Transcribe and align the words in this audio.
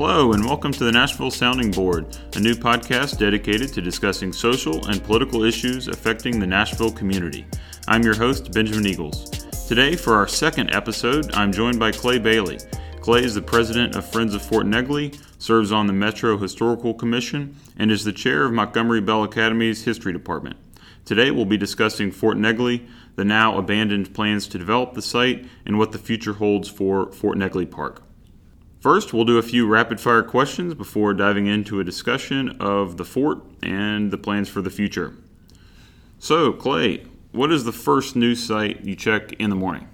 Hello, 0.00 0.32
and 0.32 0.44
welcome 0.44 0.70
to 0.70 0.84
the 0.84 0.92
Nashville 0.92 1.28
Sounding 1.28 1.72
Board, 1.72 2.16
a 2.36 2.38
new 2.38 2.54
podcast 2.54 3.18
dedicated 3.18 3.72
to 3.72 3.82
discussing 3.82 4.32
social 4.32 4.86
and 4.86 5.02
political 5.02 5.42
issues 5.42 5.88
affecting 5.88 6.38
the 6.38 6.46
Nashville 6.46 6.92
community. 6.92 7.44
I'm 7.88 8.04
your 8.04 8.14
host, 8.14 8.52
Benjamin 8.52 8.86
Eagles. 8.86 9.28
Today, 9.66 9.96
for 9.96 10.14
our 10.14 10.28
second 10.28 10.72
episode, 10.72 11.34
I'm 11.34 11.52
joined 11.52 11.80
by 11.80 11.90
Clay 11.90 12.20
Bailey. 12.20 12.60
Clay 13.00 13.24
is 13.24 13.34
the 13.34 13.42
president 13.42 13.96
of 13.96 14.08
Friends 14.08 14.34
of 14.34 14.42
Fort 14.42 14.66
Negley, 14.66 15.14
serves 15.38 15.72
on 15.72 15.88
the 15.88 15.92
Metro 15.92 16.38
Historical 16.38 16.94
Commission, 16.94 17.56
and 17.76 17.90
is 17.90 18.04
the 18.04 18.12
chair 18.12 18.44
of 18.44 18.52
Montgomery 18.52 19.00
Bell 19.00 19.24
Academy's 19.24 19.82
History 19.82 20.12
Department. 20.12 20.58
Today, 21.06 21.32
we'll 21.32 21.44
be 21.44 21.56
discussing 21.56 22.12
Fort 22.12 22.36
Negley, 22.38 22.86
the 23.16 23.24
now 23.24 23.58
abandoned 23.58 24.14
plans 24.14 24.46
to 24.46 24.58
develop 24.58 24.94
the 24.94 25.02
site, 25.02 25.44
and 25.66 25.76
what 25.76 25.90
the 25.90 25.98
future 25.98 26.34
holds 26.34 26.68
for 26.68 27.10
Fort 27.10 27.36
Negley 27.36 27.66
Park. 27.66 28.04
First, 28.80 29.12
we'll 29.12 29.24
do 29.24 29.38
a 29.38 29.42
few 29.42 29.66
rapid 29.66 30.00
fire 30.00 30.22
questions 30.22 30.74
before 30.74 31.12
diving 31.12 31.46
into 31.46 31.80
a 31.80 31.84
discussion 31.84 32.50
of 32.60 32.96
the 32.96 33.04
fort 33.04 33.42
and 33.62 34.10
the 34.12 34.18
plans 34.18 34.48
for 34.48 34.62
the 34.62 34.70
future. 34.70 35.14
So, 36.20 36.52
Clay, 36.52 37.04
what 37.32 37.50
is 37.50 37.64
the 37.64 37.72
first 37.72 38.14
news 38.14 38.44
site 38.46 38.84
you 38.84 38.94
check 38.94 39.32
in 39.34 39.50
the 39.50 39.56
morning? 39.56 39.88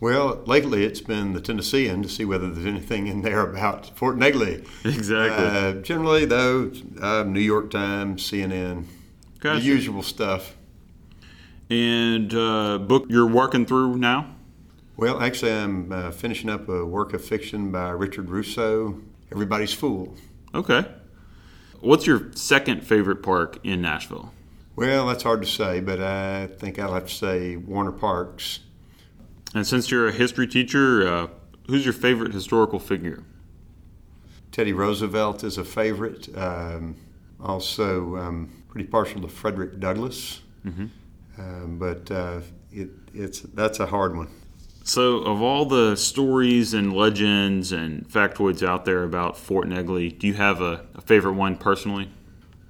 Well, 0.00 0.42
lately 0.46 0.84
it's 0.84 1.00
been 1.00 1.32
the 1.32 1.40
Tennessean 1.40 2.02
to 2.02 2.08
see 2.08 2.24
whether 2.24 2.48
there's 2.50 2.66
anything 2.66 3.08
in 3.08 3.22
there 3.22 3.40
about 3.40 3.96
Fort 3.96 4.16
Negley. 4.16 4.64
Exactly. 4.84 5.44
Uh, 5.44 5.72
generally, 5.82 6.24
though, 6.24 6.70
uh, 7.02 7.24
New 7.24 7.40
York 7.40 7.70
Times, 7.70 8.22
CNN, 8.22 8.84
Gotcha. 9.40 9.60
the 9.60 9.66
usual 9.66 10.02
stuff. 10.02 10.56
And 11.68 12.32
uh, 12.32 12.78
book 12.78 13.06
you're 13.08 13.26
working 13.26 13.66
through 13.66 13.96
now? 13.96 14.34
Well, 14.98 15.22
actually, 15.22 15.52
I'm 15.52 15.92
uh, 15.92 16.10
finishing 16.10 16.50
up 16.50 16.68
a 16.68 16.84
work 16.84 17.14
of 17.14 17.24
fiction 17.24 17.70
by 17.70 17.90
Richard 17.90 18.30
Russo, 18.30 19.00
Everybody's 19.30 19.72
Fool. 19.72 20.16
Okay. 20.52 20.86
What's 21.78 22.04
your 22.04 22.32
second 22.34 22.84
favorite 22.84 23.22
park 23.22 23.60
in 23.62 23.80
Nashville? 23.80 24.32
Well, 24.74 25.06
that's 25.06 25.22
hard 25.22 25.40
to 25.42 25.46
say, 25.46 25.78
but 25.78 26.00
I 26.00 26.48
think 26.48 26.80
I'll 26.80 26.94
have 26.94 27.06
to 27.06 27.14
say 27.14 27.54
Warner 27.54 27.92
Parks. 27.92 28.58
And 29.54 29.64
since 29.64 29.88
you're 29.88 30.08
a 30.08 30.12
history 30.12 30.48
teacher, 30.48 31.06
uh, 31.06 31.28
who's 31.68 31.84
your 31.84 31.94
favorite 31.94 32.34
historical 32.34 32.80
figure? 32.80 33.22
Teddy 34.50 34.72
Roosevelt 34.72 35.44
is 35.44 35.58
a 35.58 35.64
favorite. 35.64 36.28
Um, 36.36 36.96
also, 37.40 38.16
um, 38.16 38.64
pretty 38.66 38.88
partial 38.88 39.20
to 39.20 39.28
Frederick 39.28 39.78
Douglass. 39.78 40.40
Um, 41.38 41.78
but 41.78 42.10
uh, 42.10 42.40
it, 42.72 42.90
it's 43.14 43.42
that's 43.42 43.78
a 43.78 43.86
hard 43.86 44.16
one. 44.16 44.28
So, 44.88 45.18
of 45.18 45.42
all 45.42 45.66
the 45.66 45.96
stories 45.96 46.72
and 46.72 46.94
legends 46.94 47.72
and 47.72 48.08
factoids 48.08 48.66
out 48.66 48.86
there 48.86 49.04
about 49.04 49.36
Fort 49.36 49.68
Negley, 49.68 50.08
do 50.08 50.26
you 50.26 50.32
have 50.32 50.62
a, 50.62 50.86
a 50.94 51.02
favorite 51.02 51.34
one 51.34 51.58
personally? 51.58 52.10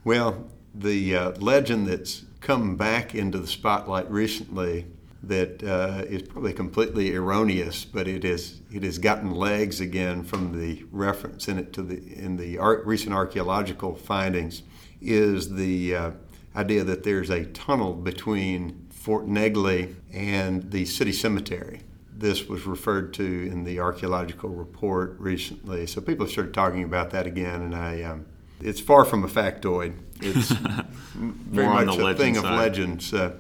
Well, 0.03 0.49
the 0.75 1.15
uh, 1.15 1.31
legend 1.39 1.87
that's 1.87 2.25
come 2.41 2.75
back 2.75 3.15
into 3.15 3.39
the 3.39 3.47
spotlight 3.47 4.11
recently 4.11 4.87
that 5.23 5.63
uh, 5.63 6.03
is 6.09 6.23
probably 6.23 6.53
completely 6.53 7.15
erroneous, 7.15 7.85
but 7.85 8.09
it 8.09 8.25
is 8.25 8.63
it 8.73 8.83
has 8.83 8.99
gotten 8.99 9.31
legs 9.31 9.81
again 9.81 10.25
from 10.25 10.59
the 10.59 10.85
reference 10.91 11.47
in 11.47 11.57
it 11.57 11.73
to 11.75 11.83
the 11.83 11.99
in 12.19 12.37
the 12.37 12.59
recent 12.85 13.15
archaeological 13.15 13.95
findings 13.95 14.65
is 15.01 15.55
the 15.55 15.95
uh, 15.95 16.11
idea 16.57 16.83
that 16.83 17.05
there's 17.05 17.31
a 17.31 17.45
tunnel 17.45 17.95
between 17.95 18.89
Fort 18.91 19.29
Negley 19.29 19.95
and 20.13 20.73
the 20.73 20.85
city 20.85 21.13
cemetery. 21.13 21.83
This 22.19 22.49
was 22.49 22.67
referred 22.67 23.15
to 23.15 23.23
in 23.23 23.63
the 23.63 23.79
archaeological 23.79 24.51
report 24.51 25.17
recently, 25.21 25.87
so 25.87 26.01
people 26.01 26.27
have 26.27 26.33
started 26.33 26.53
talking 26.53 26.83
about 26.83 27.11
that 27.11 27.27
again, 27.27 27.63
and 27.63 27.75
I. 27.75 28.03
Um, 28.03 28.27
it's 28.61 28.81
far 28.81 29.05
from 29.05 29.23
a 29.23 29.29
factoid. 29.29 29.95
It's 30.21 30.51
very 31.15 31.67
much 31.87 31.97
a 31.97 32.03
legend 32.03 32.19
thing 32.19 32.37
of 32.37 32.43
side. 32.43 32.59
legends. 32.59 33.15
Uh, 33.15 33.35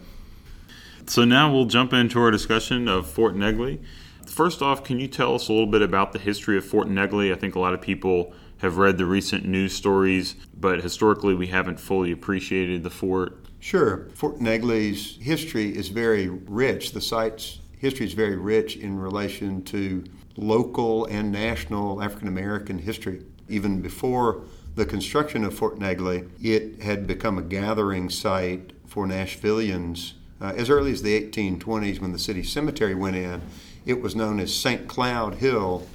So, 1.06 1.24
now 1.24 1.52
we'll 1.52 1.64
jump 1.64 1.92
into 1.92 2.20
our 2.20 2.30
discussion 2.30 2.86
of 2.86 3.08
Fort 3.10 3.34
Negley. 3.34 3.80
First 4.26 4.62
off, 4.62 4.84
can 4.84 5.00
you 5.00 5.08
tell 5.08 5.34
us 5.34 5.48
a 5.48 5.52
little 5.52 5.66
bit 5.66 5.82
about 5.82 6.12
the 6.12 6.18
history 6.20 6.56
of 6.56 6.64
Fort 6.64 6.86
Negley? 6.88 7.32
I 7.32 7.34
think 7.34 7.56
a 7.56 7.58
lot 7.58 7.74
of 7.74 7.80
people 7.80 8.32
have 8.58 8.76
read 8.76 8.96
the 8.98 9.06
recent 9.06 9.44
news 9.44 9.72
stories, 9.74 10.36
but 10.56 10.82
historically 10.82 11.34
we 11.34 11.46
haven't 11.48 11.80
fully 11.80 12.12
appreciated 12.12 12.82
the 12.84 12.90
fort. 12.90 13.38
Sure. 13.58 14.06
Fort 14.14 14.40
Negley's 14.40 15.16
history 15.20 15.76
is 15.76 15.88
very 15.88 16.28
rich. 16.28 16.92
The 16.92 17.00
site's 17.00 17.58
history 17.78 18.06
is 18.06 18.12
very 18.12 18.36
rich 18.36 18.76
in 18.76 18.98
relation 18.98 19.62
to 19.62 20.04
local 20.36 21.04
and 21.06 21.32
national 21.32 22.02
African 22.02 22.28
American 22.28 22.78
history. 22.78 23.24
Even 23.48 23.80
before 23.80 24.42
the 24.74 24.84
construction 24.84 25.44
of 25.44 25.54
Fort 25.54 25.78
Negley, 25.78 26.28
it 26.40 26.82
had 26.82 27.06
become 27.06 27.38
a 27.38 27.42
gathering 27.42 28.10
site 28.10 28.72
for 28.86 29.06
Nashvillians. 29.06 30.12
Uh, 30.40 30.52
as 30.56 30.70
early 30.70 30.92
as 30.92 31.02
the 31.02 31.20
1820s, 31.20 32.00
when 32.00 32.12
the 32.12 32.18
city 32.18 32.42
cemetery 32.42 32.94
went 32.94 33.16
in, 33.16 33.42
it 33.86 34.00
was 34.00 34.14
known 34.14 34.38
as 34.38 34.54
St. 34.54 34.86
Cloud 34.86 35.36
Hill. 35.36 35.86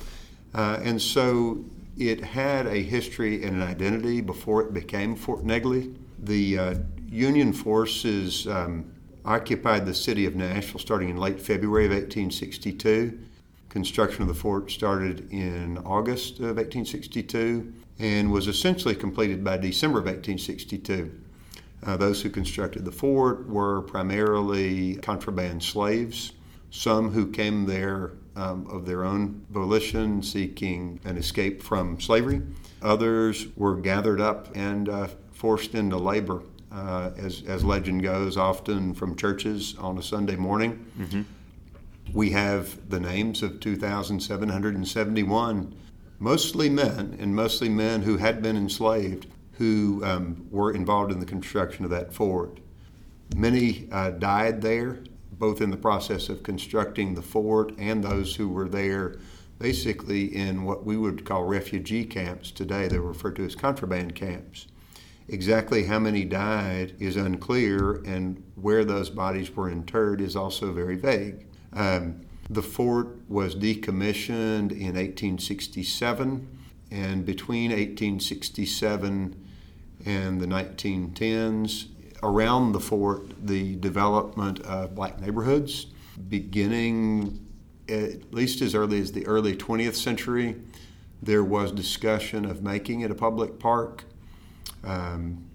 Uh, 0.54 0.80
and 0.84 1.02
so 1.02 1.64
it 1.98 2.24
had 2.24 2.68
a 2.68 2.82
history 2.82 3.44
and 3.44 3.56
an 3.56 3.62
identity 3.62 4.20
before 4.20 4.62
it 4.62 4.74
became 4.74 5.16
Fort 5.16 5.46
Negley. 5.46 5.96
The 6.20 6.58
uh, 6.58 6.76
Union 7.10 7.54
forces 7.54 8.48
um, 8.48 8.93
occupied 9.26 9.86
the 9.86 9.94
city 9.94 10.26
of 10.26 10.36
Nashville 10.36 10.80
starting 10.80 11.10
in 11.10 11.18
late 11.18 11.40
February 11.40 11.86
of 11.86 11.92
1862. 11.92 13.20
Construction 13.70 14.22
of 14.22 14.28
the 14.28 14.34
fort 14.34 14.70
started 14.70 15.32
in 15.32 15.78
August 15.80 16.40
of 16.40 16.58
1862 16.58 17.74
and 18.00 18.32
was 18.32 18.48
essentially 18.48 18.96
completed 18.96 19.44
by 19.44 19.58
December 19.58 20.00
of 20.00 20.06
1862. 20.06 21.12
Uh, 21.86 21.98
those 21.98 22.22
who 22.22 22.30
constructed 22.30 22.86
the 22.86 22.92
fort 22.92 23.48
were 23.48 23.82
primarily 23.82 24.96
contraband 24.98 25.62
slaves, 25.62 26.34
some 26.72 27.12
who 27.12 27.28
came 27.28 27.66
there 27.66 28.12
um, 28.36 28.66
of 28.68 28.86
their 28.86 29.04
own 29.04 29.46
volition 29.52 30.24
seeking 30.24 31.00
an 31.04 31.18
escape 31.18 31.62
from 31.62 32.00
slavery. 32.00 32.42
Others 32.82 33.48
were 33.56 33.76
gathered 33.76 34.22
up 34.22 34.50
and 34.56 34.90
uh, 34.90 35.08
forced 35.32 35.76
into 35.76 35.98
labor, 35.98 36.42
uh, 36.74 37.12
as, 37.18 37.44
as 37.48 37.64
legend 37.64 38.04
goes, 38.04 38.38
often 38.38 38.94
from 38.94 39.16
churches 39.16 39.76
on 39.78 39.98
a 39.98 40.04
Sunday 40.04 40.36
morning. 40.36 40.86
We 42.14 42.32
have 42.32 42.90
the 42.90 43.00
names 43.00 43.44
of 43.44 43.60
2,771, 43.60 45.76
mostly 46.20 46.70
men, 46.70 47.18
and 47.20 47.36
mostly 47.36 47.70
men 47.70 48.02
who 48.02 48.18
had 48.18 48.42
been 48.42 48.58
enslaved, 48.58 49.28
who 49.54 50.04
um, 50.04 50.48
were 50.52 50.74
involved 50.74 51.12
in 51.12 51.20
the 51.20 51.26
construction 51.26 51.86
of 51.86 51.92
that 51.92 52.14
fort. 52.14 52.60
Many 53.36 53.88
uh, 53.92 54.12
died 54.12 54.62
there, 54.62 55.00
both 55.32 55.62
in 55.62 55.72
the 55.72 55.78
process 55.78 56.30
of 56.30 56.44
constructing 56.44 57.16
the 57.16 57.22
fort 57.22 57.74
and 57.78 58.04
those 58.04 58.36
who 58.36 58.50
were 58.50 58.68
there 58.68 59.16
basically 59.60 60.36
in 60.36 60.66
what 60.66 60.86
we 60.86 60.98
would 60.98 61.26
call 61.26 61.44
refugee 61.44 62.06
camps 62.06 62.52
today. 62.52 62.88
They're 62.88 63.02
referred 63.02 63.36
to 63.38 63.46
as 63.46 63.56
contraband 63.56 64.16
camps. 64.16 64.68
Exactly 65.28 65.86
how 65.86 66.00
many 66.00 66.26
died 66.26 66.96
is 67.00 67.16
unclear, 67.16 68.02
and 68.06 68.44
where 68.56 68.84
those 68.84 69.10
bodies 69.10 69.56
were 69.56 69.70
interred 69.70 70.22
is 70.22 70.36
also 70.36 70.72
very 70.72 70.96
vague. 70.96 71.46
Um, 71.72 72.22
the 72.50 72.62
fort 72.62 73.08
was 73.30 73.56
decommissioned 73.56 74.72
in 74.72 74.96
1867, 74.96 76.48
and 76.92 77.26
between 77.26 77.72
1867 77.72 79.36
and 80.06 80.42
the 80.42 80.46
1910s, 80.46 81.88
around 82.22 82.74
the 82.74 82.80
fort, 82.80 83.46
the 83.46 83.76
development 83.78 84.60
of 84.62 84.96
black 84.96 85.20
neighborhoods, 85.20 85.88
beginning 86.30 87.46
at 87.90 88.34
least 88.34 88.62
as 88.62 88.76
early 88.76 89.00
as 89.00 89.12
the 89.12 89.26
early 89.28 89.56
20th 89.56 89.96
century, 89.96 90.56
there 91.22 91.44
was 91.44 91.72
discussion 91.72 92.46
of 92.46 92.64
making 92.64 93.02
it 93.02 93.12
a 93.12 93.16
public 93.16 93.60
park. 93.60 94.06
Um, 94.84 95.46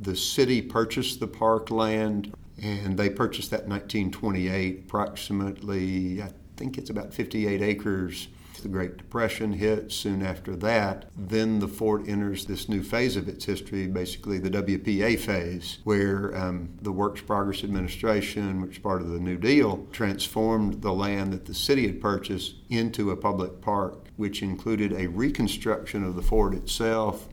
the 0.00 0.16
city 0.16 0.60
purchased 0.60 1.20
the 1.20 1.26
park 1.26 1.70
land, 1.70 2.34
and 2.62 2.96
they 2.96 3.10
purchased 3.10 3.50
that 3.50 3.64
in 3.64 3.70
1928, 3.70 4.84
approximately, 4.86 6.22
I 6.22 6.30
think 6.56 6.78
it's 6.78 6.90
about 6.90 7.12
58 7.12 7.62
acres. 7.62 8.28
The 8.62 8.68
Great 8.68 8.96
Depression 8.96 9.52
hits 9.52 9.94
soon 9.94 10.22
after 10.22 10.56
that. 10.56 11.10
Then 11.14 11.58
the 11.58 11.68
fort 11.68 12.08
enters 12.08 12.46
this 12.46 12.66
new 12.66 12.82
phase 12.82 13.14
of 13.14 13.28
its 13.28 13.44
history, 13.44 13.86
basically 13.86 14.38
the 14.38 14.48
WPA 14.48 15.18
phase, 15.18 15.80
where 15.84 16.34
um, 16.34 16.70
the 16.80 16.92
Works 16.92 17.20
Progress 17.20 17.62
Administration, 17.62 18.62
which 18.62 18.76
is 18.76 18.78
part 18.78 19.02
of 19.02 19.10
the 19.10 19.20
New 19.20 19.36
Deal, 19.36 19.86
transformed 19.92 20.80
the 20.80 20.94
land 20.94 21.32
that 21.34 21.44
the 21.44 21.52
city 21.52 21.86
had 21.86 22.00
purchased 22.00 22.54
into 22.70 23.10
a 23.10 23.16
public 23.16 23.60
park, 23.60 24.06
which 24.16 24.42
included 24.42 24.94
a 24.94 25.08
reconstruction 25.08 26.02
of 26.02 26.16
the 26.16 26.22
fort 26.22 26.54
itself, 26.54 27.28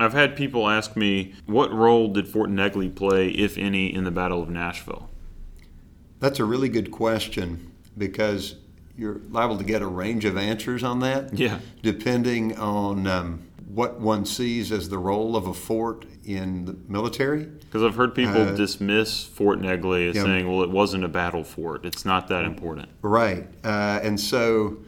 I've 0.00 0.12
had 0.12 0.36
people 0.36 0.68
ask 0.68 0.96
me, 0.96 1.34
what 1.46 1.72
role 1.72 2.08
did 2.08 2.28
Fort 2.28 2.50
Negley 2.50 2.88
play, 2.88 3.30
if 3.30 3.58
any, 3.58 3.92
in 3.92 4.04
the 4.04 4.10
Battle 4.10 4.42
of 4.42 4.48
Nashville? 4.48 5.10
That's 6.20 6.38
a 6.38 6.44
really 6.44 6.68
good 6.68 6.90
question 6.90 7.72
because 7.96 8.56
you're 8.96 9.20
liable 9.30 9.58
to 9.58 9.64
get 9.64 9.82
a 9.82 9.86
range 9.86 10.24
of 10.24 10.36
answers 10.36 10.82
on 10.82 11.00
that. 11.00 11.36
Yeah. 11.36 11.60
Depending 11.82 12.56
on 12.58 13.06
um, 13.06 13.48
what 13.68 14.00
one 14.00 14.24
sees 14.24 14.72
as 14.72 14.88
the 14.88 14.98
role 14.98 15.36
of 15.36 15.46
a 15.46 15.54
fort 15.54 16.04
in 16.24 16.64
the 16.64 16.76
military. 16.88 17.44
Because 17.44 17.82
I've 17.82 17.94
heard 17.96 18.14
people 18.14 18.42
uh, 18.42 18.52
dismiss 18.52 19.24
Fort 19.24 19.60
Negley 19.60 20.08
as 20.08 20.16
yeah, 20.16 20.24
saying, 20.24 20.48
well, 20.48 20.62
it 20.62 20.70
wasn't 20.70 21.04
a 21.04 21.08
battle 21.08 21.44
fort. 21.44 21.84
It's 21.84 22.04
not 22.04 22.28
that 22.28 22.44
important. 22.44 22.88
Right. 23.02 23.46
Uh, 23.64 24.00
and 24.02 24.18
so 24.18 24.78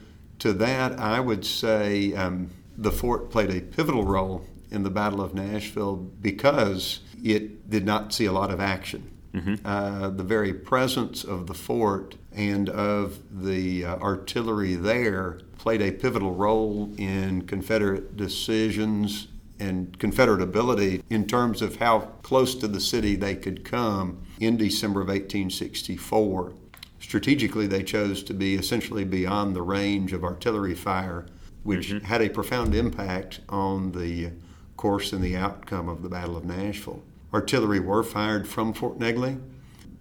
to 0.41 0.53
that, 0.55 0.99
I 0.99 1.21
would 1.21 1.45
say 1.45 2.15
um, 2.15 2.51
the 2.77 2.91
fort 2.91 3.31
played 3.31 3.51
a 3.51 3.61
pivotal 3.61 4.05
role 4.05 4.45
in 4.71 4.83
the 4.83 4.91
Battle 4.91 5.21
of 5.21 5.35
Nashville 5.35 5.97
because 5.97 7.01
it 7.23 7.69
did 7.69 7.85
not 7.85 8.13
see 8.13 8.27
a 8.27 8.33
lot 8.33 8.51
of 8.51 8.61
action. 8.61 9.11
Mm-hmm. 9.35 9.65
Uh, 9.65 10.11
the 10.11 10.25
very 10.25 10.53
presence 10.53 11.23
of 11.23 11.47
the 11.47 11.55
fort 11.55 12.17
and 12.33 12.69
of 12.69 13.21
the 13.31 13.85
uh, 13.85 13.97
artillery 13.99 14.75
there 14.75 15.41
played 15.57 15.83
a 15.83 15.93
pivotal 15.93 16.35
role 16.35 16.93
in 16.97 17.43
Confederate 17.43 18.17
decisions 18.17 19.29
and 19.61 19.97
Confederate 19.99 20.41
ability 20.41 21.03
in 21.11 21.27
terms 21.27 21.63
of 21.63 21.77
how 21.77 22.01
close 22.23 22.55
to 22.57 22.67
the 22.67 22.81
city 22.81 23.15
they 23.15 23.35
could 23.35 23.65
come 23.65 24.23
in 24.41 24.57
December 24.57 25.03
of 25.03 25.09
1864. 25.09 26.55
Strategically, 26.99 27.67
they 27.67 27.83
chose 27.83 28.23
to 28.25 28.35
be 28.35 28.55
essentially 28.55 29.05
beyond 29.05 29.55
the 29.55 29.63
range 29.63 30.13
of 30.13 30.25
artillery 30.25 30.75
fire, 30.75 31.27
which 31.63 31.89
mm-hmm. 31.89 32.05
had 32.05 32.23
a 32.23 32.31
profound 32.31 32.75
impact 32.75 33.41
on 33.49 33.93
the 33.93 34.31
course 34.81 35.13
in 35.13 35.21
the 35.21 35.37
outcome 35.37 35.91
of 35.91 36.03
the 36.03 36.09
Battle 36.09 36.39
of 36.39 36.45
Nashville. 36.47 37.03
Artillery 37.35 37.79
were 37.79 38.03
fired 38.03 38.49
from 38.49 38.73
Fort 38.73 38.99
Negley. 38.99 39.37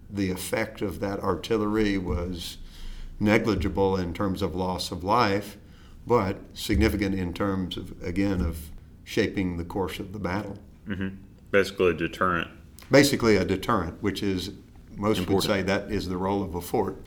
The 0.08 0.30
effect 0.30 0.80
of 0.80 1.00
that 1.00 1.20
artillery 1.20 1.98
was 1.98 2.56
negligible 3.20 3.98
in 3.98 4.14
terms 4.14 4.40
of 4.40 4.54
loss 4.54 4.90
of 4.90 5.04
life, 5.04 5.58
but 6.06 6.38
significant 6.54 7.14
in 7.14 7.34
terms 7.34 7.76
of, 7.76 7.92
again, 8.02 8.40
of 8.40 8.70
shaping 9.04 9.58
the 9.58 9.64
course 9.64 9.98
of 9.98 10.14
the 10.14 10.18
battle. 10.18 10.58
Mm-hmm. 10.88 11.08
Basically, 11.50 11.90
a 11.90 11.92
deterrent. 11.92 12.48
Basically, 12.90 13.36
a 13.36 13.44
deterrent, 13.44 14.02
which 14.02 14.22
is, 14.22 14.52
most 14.96 15.18
Important. 15.18 15.34
would 15.34 15.42
say, 15.42 15.60
that 15.62 15.92
is 15.92 16.08
the 16.08 16.16
role 16.16 16.42
of 16.42 16.54
a 16.54 16.62
fort. 16.62 17.06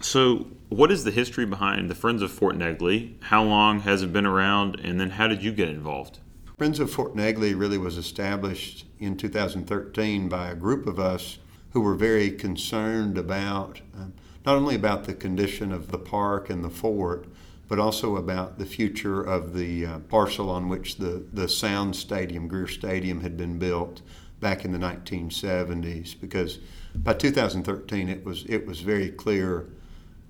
So, 0.00 0.46
what 0.70 0.90
is 0.90 1.04
the 1.04 1.10
history 1.10 1.44
behind 1.44 1.90
the 1.90 1.94
Friends 1.94 2.22
of 2.22 2.30
Fort 2.30 2.56
Negley? 2.56 3.18
How 3.24 3.44
long 3.44 3.80
has 3.80 4.00
it 4.00 4.10
been 4.10 4.24
around, 4.24 4.80
and 4.80 4.98
then 4.98 5.10
how 5.10 5.28
did 5.28 5.42
you 5.42 5.52
get 5.52 5.68
involved? 5.68 6.18
Friends 6.58 6.78
of 6.80 6.90
Fort 6.90 7.16
Negley 7.16 7.54
really 7.54 7.78
was 7.78 7.96
established 7.96 8.84
in 8.98 9.16
2013 9.16 10.28
by 10.28 10.50
a 10.50 10.54
group 10.54 10.86
of 10.86 11.00
us 11.00 11.38
who 11.70 11.80
were 11.80 11.94
very 11.94 12.30
concerned 12.30 13.16
about 13.16 13.80
um, 13.96 14.12
not 14.44 14.56
only 14.56 14.74
about 14.74 15.04
the 15.04 15.14
condition 15.14 15.72
of 15.72 15.90
the 15.90 15.98
park 15.98 16.50
and 16.50 16.62
the 16.62 16.70
fort, 16.70 17.26
but 17.68 17.78
also 17.78 18.16
about 18.16 18.58
the 18.58 18.66
future 18.66 19.22
of 19.22 19.54
the 19.54 19.86
uh, 19.86 19.98
parcel 20.00 20.50
on 20.50 20.68
which 20.68 20.96
the, 20.96 21.24
the 21.32 21.48
Sound 21.48 21.96
Stadium, 21.96 22.48
Greer 22.48 22.66
Stadium, 22.66 23.22
had 23.22 23.36
been 23.36 23.58
built 23.58 24.02
back 24.40 24.64
in 24.64 24.72
the 24.72 24.78
1970s. 24.78 26.20
Because 26.20 26.58
by 26.94 27.14
2013, 27.14 28.10
it 28.10 28.24
was 28.26 28.44
it 28.44 28.66
was 28.66 28.80
very 28.80 29.08
clear 29.08 29.68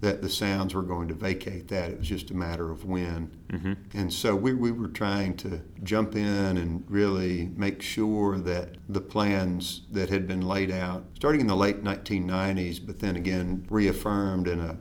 that 0.03 0.21
the 0.21 0.29
Sounds 0.29 0.75
were 0.75 0.83
going 0.83 1.07
to 1.07 1.15
vacate 1.15 1.69
that. 1.69 1.93
It 1.93 1.99
was 1.99 2.09
just 2.09 2.33
a 2.33 2.35
matter 2.35 2.73
of 2.73 2.85
when. 2.85 3.31
Mm-hmm. 3.53 3.73
And 3.95 4.13
so 4.13 4.35
we, 4.35 4.53
we 4.53 4.73
were 4.73 4.89
trying 4.89 5.37
to 5.39 5.61
jump 5.85 6.17
in 6.17 6.57
and 6.57 6.85
really 6.89 7.53
make 7.55 7.81
sure 7.81 8.39
that 8.39 8.79
the 8.89 9.01
plans 9.01 9.83
that 9.93 10.11
had 10.11 10.27
been 10.27 10.43
laid 10.43 10.73
out, 10.73 11.05
starting 11.15 11.41
in 11.41 11.47
the 11.47 11.55
late 11.55 11.85
1990s, 11.85 12.85
but 12.85 12.99
then 12.99 13.15
again 13.15 13.65
reaffirmed 13.71 14.49
in 14.49 14.61
a 14.61 14.77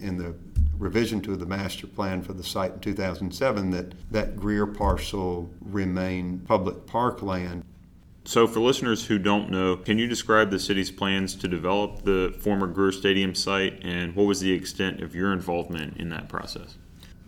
in 0.00 0.16
the 0.16 0.34
revision 0.76 1.20
to 1.22 1.34
the 1.34 1.46
master 1.46 1.86
plan 1.86 2.22
for 2.22 2.34
the 2.34 2.44
site 2.44 2.72
in 2.72 2.78
2007 2.78 3.70
that 3.70 3.94
that 4.12 4.36
Greer 4.36 4.66
parcel 4.66 5.50
remained 5.62 6.46
public 6.46 6.86
park 6.86 7.22
land. 7.22 7.64
So, 8.28 8.46
for 8.46 8.60
listeners 8.60 9.06
who 9.06 9.18
don't 9.18 9.50
know, 9.50 9.74
can 9.74 9.98
you 9.98 10.06
describe 10.06 10.50
the 10.50 10.58
city's 10.58 10.90
plans 10.90 11.34
to 11.36 11.48
develop 11.48 12.02
the 12.02 12.36
former 12.40 12.66
Greer 12.66 12.92
Stadium 12.92 13.34
site 13.34 13.82
and 13.82 14.14
what 14.14 14.26
was 14.26 14.40
the 14.40 14.52
extent 14.52 15.00
of 15.00 15.14
your 15.14 15.32
involvement 15.32 15.96
in 15.96 16.10
that 16.10 16.28
process? 16.28 16.76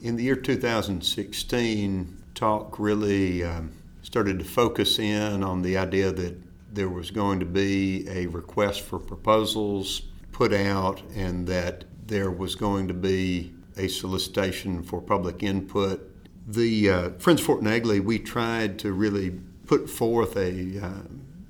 In 0.02 0.16
the 0.16 0.24
year 0.24 0.36
2016, 0.36 2.18
talk 2.34 2.78
really 2.78 3.42
um, 3.42 3.72
started 4.02 4.40
to 4.40 4.44
focus 4.44 4.98
in 4.98 5.42
on 5.42 5.62
the 5.62 5.78
idea 5.78 6.12
that 6.12 6.38
there 6.70 6.90
was 6.90 7.10
going 7.10 7.40
to 7.40 7.46
be 7.46 8.06
a 8.06 8.26
request 8.26 8.82
for 8.82 8.98
proposals 8.98 10.02
put 10.32 10.52
out 10.52 11.00
and 11.16 11.46
that 11.46 11.84
there 12.08 12.30
was 12.30 12.54
going 12.54 12.88
to 12.88 12.94
be 12.94 13.54
a 13.78 13.88
solicitation 13.88 14.82
for 14.82 15.00
public 15.00 15.42
input. 15.42 16.06
The 16.46 16.90
uh, 16.90 17.10
Friends 17.12 17.40
Fort 17.40 17.62
Negley, 17.62 18.00
we 18.00 18.18
tried 18.18 18.78
to 18.80 18.92
really 18.92 19.40
put 19.70 19.88
forth 19.88 20.36
a 20.36 20.84
uh, 20.84 20.90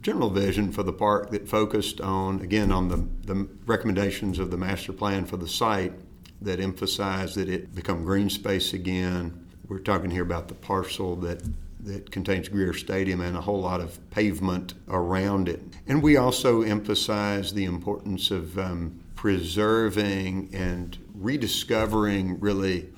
general 0.02 0.28
vision 0.28 0.70
for 0.70 0.82
the 0.82 0.92
park 0.92 1.30
that 1.30 1.48
focused 1.48 2.02
on, 2.02 2.38
again, 2.42 2.70
on 2.70 2.86
the, 2.86 3.02
the 3.24 3.48
recommendations 3.64 4.38
of 4.38 4.50
the 4.50 4.58
master 4.58 4.92
plan 4.92 5.24
for 5.24 5.38
the 5.38 5.48
site 5.48 5.94
that 6.42 6.60
emphasized 6.60 7.34
that 7.36 7.48
it 7.48 7.74
become 7.74 8.04
green 8.04 8.28
space 8.28 8.74
again. 8.74 9.42
We're 9.68 9.78
talking 9.78 10.10
here 10.10 10.22
about 10.22 10.48
the 10.48 10.54
parcel 10.54 11.16
that 11.16 11.42
that 11.84 12.10
contains 12.10 12.46
Greer 12.50 12.74
Stadium 12.74 13.22
and 13.22 13.38
a 13.38 13.40
whole 13.40 13.62
lot 13.62 13.80
of 13.80 13.98
pavement 14.10 14.74
around 14.90 15.48
it. 15.48 15.62
And 15.86 16.02
we 16.02 16.18
also 16.18 16.60
emphasize 16.60 17.54
the 17.54 17.64
importance 17.64 18.30
of 18.30 18.58
um, 18.58 19.00
preserving 19.14 20.50
and 20.52 20.98
rediscovering 21.14 22.38
really 22.38 22.90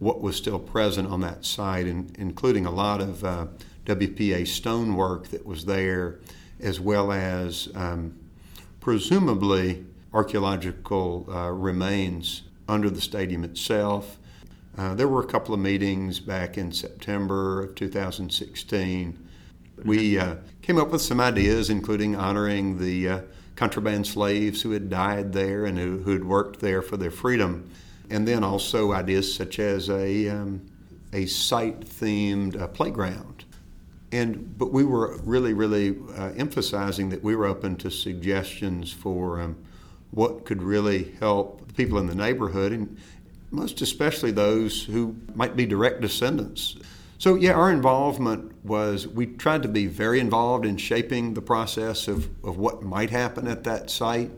what 0.00 0.20
was 0.20 0.36
still 0.36 0.58
present 0.58 1.08
on 1.08 1.22
that 1.22 1.46
site, 1.46 1.86
and, 1.86 2.14
including 2.18 2.66
a 2.66 2.70
lot 2.70 3.00
of 3.00 3.24
uh, 3.24 3.46
WPA 3.86 4.46
stonework 4.46 5.28
that 5.28 5.46
was 5.46 5.64
there, 5.64 6.18
as 6.60 6.80
well 6.80 7.12
as 7.12 7.68
um, 7.74 8.14
presumably 8.80 9.84
archaeological 10.12 11.26
uh, 11.30 11.50
remains 11.50 12.42
under 12.68 12.90
the 12.90 13.00
stadium 13.00 13.44
itself. 13.44 14.18
Uh, 14.76 14.94
there 14.94 15.08
were 15.08 15.22
a 15.22 15.26
couple 15.26 15.54
of 15.54 15.60
meetings 15.60 16.20
back 16.20 16.58
in 16.58 16.72
September 16.72 17.64
of 17.64 17.74
2016. 17.76 19.28
We 19.84 20.18
uh, 20.18 20.36
came 20.62 20.78
up 20.78 20.90
with 20.90 21.00
some 21.00 21.20
ideas, 21.20 21.70
including 21.70 22.16
honoring 22.16 22.78
the 22.78 23.08
uh, 23.08 23.20
contraband 23.54 24.06
slaves 24.06 24.62
who 24.62 24.72
had 24.72 24.90
died 24.90 25.32
there 25.32 25.64
and 25.64 25.78
who, 25.78 26.10
had 26.10 26.24
worked 26.24 26.60
there 26.60 26.82
for 26.82 26.96
their 26.96 27.10
freedom. 27.10 27.70
And 28.10 28.26
then 28.26 28.44
also 28.44 28.92
ideas 28.92 29.32
such 29.34 29.58
as 29.58 29.88
a, 29.90 30.28
um, 30.28 30.60
a 31.12 31.26
site 31.26 31.80
themed 31.80 32.60
uh, 32.60 32.68
playground. 32.68 33.35
And, 34.12 34.56
but 34.56 34.72
we 34.72 34.84
were 34.84 35.18
really, 35.24 35.52
really 35.52 35.96
uh, 36.16 36.32
emphasizing 36.36 37.10
that 37.10 37.22
we 37.22 37.34
were 37.34 37.46
open 37.46 37.76
to 37.76 37.90
suggestions 37.90 38.92
for 38.92 39.40
um, 39.40 39.56
what 40.12 40.44
could 40.44 40.62
really 40.62 41.12
help 41.18 41.66
the 41.66 41.74
people 41.74 41.98
in 41.98 42.06
the 42.06 42.14
neighborhood, 42.14 42.72
and 42.72 42.96
most 43.50 43.80
especially 43.80 44.30
those 44.30 44.84
who 44.84 45.16
might 45.34 45.56
be 45.56 45.66
direct 45.66 46.00
descendants 46.00 46.76
so, 47.18 47.34
yeah, 47.34 47.52
our 47.52 47.70
involvement 47.70 48.52
was 48.62 49.08
we 49.08 49.26
tried 49.26 49.62
to 49.62 49.68
be 49.68 49.86
very 49.86 50.20
involved 50.20 50.66
in 50.66 50.76
shaping 50.76 51.32
the 51.32 51.40
process 51.40 52.08
of, 52.08 52.28
of 52.44 52.58
what 52.58 52.82
might 52.82 53.08
happen 53.08 53.48
at 53.48 53.64
that 53.64 53.90
site. 53.90 54.30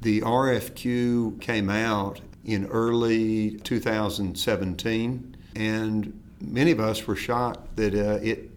The 0.00 0.22
RFQ 0.22 1.40
came 1.42 1.68
out 1.68 2.20
in 2.44 2.66
early 2.66 3.58
2017, 3.58 5.36
and 5.54 6.20
many 6.40 6.70
of 6.70 6.80
us 6.80 7.06
were 7.06 7.16
shocked 7.16 7.76
that 7.76 7.94
uh, 7.94 8.18
it 8.22 8.50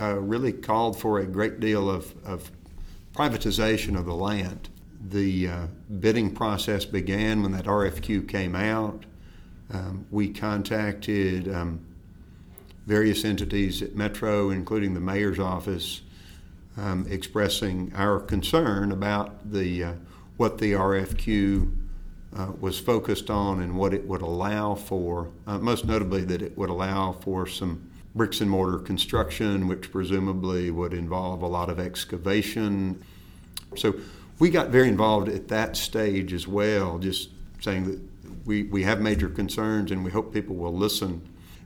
uh, 0.00 0.14
really 0.14 0.52
called 0.52 0.98
for 0.98 1.18
a 1.18 1.26
great 1.26 1.60
deal 1.60 1.90
of, 1.90 2.14
of 2.24 2.50
privatization 3.14 3.98
of 3.98 4.06
the 4.06 4.14
land. 4.14 4.68
The 5.08 5.48
uh, 5.48 5.66
bidding 6.00 6.34
process 6.34 6.84
began 6.84 7.42
when 7.42 7.52
that 7.52 7.64
RFQ 7.64 8.28
came 8.28 8.54
out. 8.54 9.04
Um, 9.72 10.06
we 10.10 10.30
contacted 10.30 11.52
um, 11.52 11.80
various 12.86 13.24
entities 13.24 13.82
at 13.82 13.94
Metro, 13.94 14.50
including 14.50 14.94
the 14.94 15.00
mayor's 15.00 15.38
office, 15.38 16.02
um, 16.76 17.06
expressing 17.08 17.92
our 17.94 18.20
concern 18.20 18.92
about 18.92 19.50
the 19.50 19.84
uh, 19.84 19.92
what 20.36 20.58
the 20.58 20.72
RFQ 20.72 21.70
uh, 22.34 22.52
was 22.60 22.78
focused 22.78 23.28
on 23.28 23.60
and 23.60 23.76
what 23.76 23.92
it 23.92 24.06
would 24.06 24.22
allow 24.22 24.74
for. 24.74 25.30
Uh, 25.46 25.58
most 25.58 25.84
notably, 25.84 26.24
that 26.24 26.40
it 26.40 26.56
would 26.56 26.70
allow 26.70 27.12
for 27.12 27.46
some 27.46 27.89
bricks 28.14 28.40
and 28.40 28.50
mortar 28.50 28.78
construction, 28.78 29.68
which 29.68 29.90
presumably 29.90 30.70
would 30.70 30.92
involve 30.92 31.42
a 31.42 31.46
lot 31.46 31.68
of 31.68 31.78
excavation. 31.78 33.02
So 33.76 33.94
we 34.38 34.50
got 34.50 34.68
very 34.68 34.88
involved 34.88 35.28
at 35.28 35.48
that 35.48 35.76
stage 35.76 36.32
as 36.32 36.48
well, 36.48 36.98
just 36.98 37.30
saying 37.60 37.84
that 37.84 38.00
we, 38.44 38.64
we 38.64 38.82
have 38.82 39.00
major 39.00 39.28
concerns 39.28 39.90
and 39.90 40.04
we 40.04 40.10
hope 40.10 40.32
people 40.32 40.56
will 40.56 40.74
listen 40.74 41.22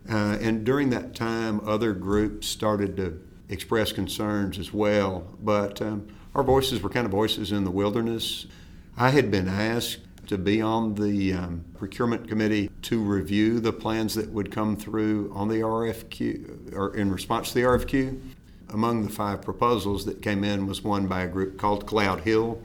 uh, 0.08 0.36
and 0.40 0.64
during 0.64 0.90
that 0.90 1.14
time, 1.14 1.60
other 1.66 1.92
groups 1.92 2.46
started 2.46 2.96
to 2.96 3.20
express 3.48 3.92
concerns 3.92 4.58
as 4.58 4.72
well. 4.72 5.26
But 5.42 5.80
um, 5.80 6.08
our 6.34 6.42
voices 6.42 6.82
were 6.82 6.90
kind 6.90 7.06
of 7.06 7.12
voices 7.12 7.52
in 7.52 7.64
the 7.64 7.70
wilderness. 7.70 8.46
I 8.96 9.10
had 9.10 9.30
been 9.30 9.48
asked 9.48 10.00
to 10.26 10.38
be 10.38 10.60
on 10.60 10.94
the 10.94 11.32
um, 11.32 11.64
procurement 11.76 12.28
committee 12.28 12.70
to 12.82 13.02
review 13.02 13.60
the 13.60 13.72
plans 13.72 14.14
that 14.14 14.30
would 14.30 14.50
come 14.50 14.76
through 14.76 15.32
on 15.34 15.48
the 15.48 15.56
RFQ 15.56 16.74
or 16.74 16.94
in 16.96 17.10
response 17.10 17.48
to 17.48 17.54
the 17.54 17.62
RFQ. 17.62 18.20
Among 18.70 19.04
the 19.04 19.10
five 19.10 19.42
proposals 19.42 20.04
that 20.06 20.22
came 20.22 20.42
in 20.42 20.66
was 20.66 20.82
one 20.82 21.06
by 21.06 21.22
a 21.22 21.28
group 21.28 21.58
called 21.58 21.86
Cloud 21.86 22.20
Hill, 22.20 22.60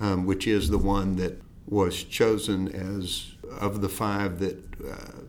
um, 0.00 0.26
which 0.26 0.46
is 0.46 0.68
the 0.68 0.78
one 0.78 1.16
that 1.16 1.40
was 1.66 2.02
chosen 2.02 2.68
as 2.68 3.32
of 3.60 3.80
the 3.80 3.88
five 3.88 4.38
that 4.40 4.58
uh, 4.84 5.20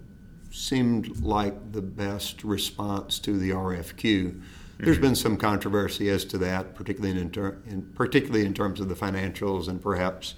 seemed 0.52 1.22
like 1.22 1.72
the 1.72 1.82
best 1.82 2.44
response 2.44 3.20
to 3.20 3.38
the 3.38 3.52
RFQ. 3.52 4.42
There's 4.80 4.98
mm-hmm. 4.98 5.02
been 5.02 5.16
some 5.16 5.38
controversy 5.38 6.10
as 6.10 6.26
to 6.26 6.38
that, 6.40 6.76
particularly 6.76 7.20
in, 7.20 7.32
ter- 7.32 7.58
in, 7.68 7.84
particularly 7.96 8.46
in 8.46 8.54
terms 8.54 8.80
of 8.80 8.90
the 8.90 8.96
financials 8.96 9.68
and 9.68 9.82
perhaps 9.82 10.36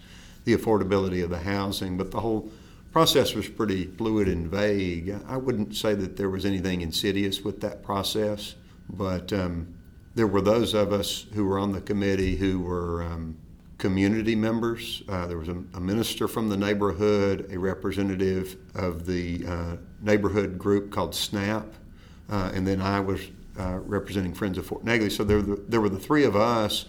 the 0.50 0.62
affordability 0.62 1.24
of 1.24 1.30
the 1.30 1.40
housing. 1.40 1.98
But 1.98 2.12
the 2.12 2.20
whole 2.20 2.52
process 2.92 3.34
was 3.34 3.48
pretty 3.48 3.86
fluid 3.86 4.28
and 4.28 4.48
vague. 4.48 5.16
I 5.28 5.38
wouldn't 5.38 5.76
say 5.76 5.94
that 5.94 6.18
there 6.18 6.30
was 6.30 6.46
anything 6.46 6.82
insidious 6.82 7.44
with 7.44 7.62
that 7.62 7.84
process, 7.84 8.56
but 8.90 9.32
um, 9.32 9.74
there 10.16 10.28
were 10.28 10.42
those 10.42 10.74
of 10.74 10.92
us 10.92 11.26
who 11.34 11.46
were 11.46 11.60
on 11.60 11.72
the 11.72 11.82
committee 11.82 12.36
who 12.36 12.60
were 12.60 13.04
um, 13.04 13.38
community 13.78 14.36
members. 14.36 15.04
Uh, 15.08 15.28
there 15.28 15.38
was 15.38 15.50
a, 15.50 15.64
a, 15.76 15.80
minister 15.80 16.28
from 16.28 16.50
the 16.50 16.58
neighborhood, 16.58 17.48
a 17.52 17.58
representative 17.58 18.58
of 18.76 19.06
the 19.06 19.46
uh, 19.48 19.76
neighborhood 20.02 20.58
group 20.58 20.92
called 20.92 21.14
SNAP, 21.14 21.66
uh, 22.30 22.52
and 22.54 22.68
then 22.68 22.82
I 22.82 23.00
was 23.00 23.22
uh, 23.58 23.80
representing 23.86 24.34
Friends 24.34 24.58
of 24.58 24.66
Fort 24.66 24.84
Negley. 24.84 25.10
So 25.10 25.24
there, 25.24 25.42
there 25.42 25.80
were 25.80 25.90
the 25.90 26.00
three 26.00 26.24
of 26.24 26.36
us, 26.36 26.86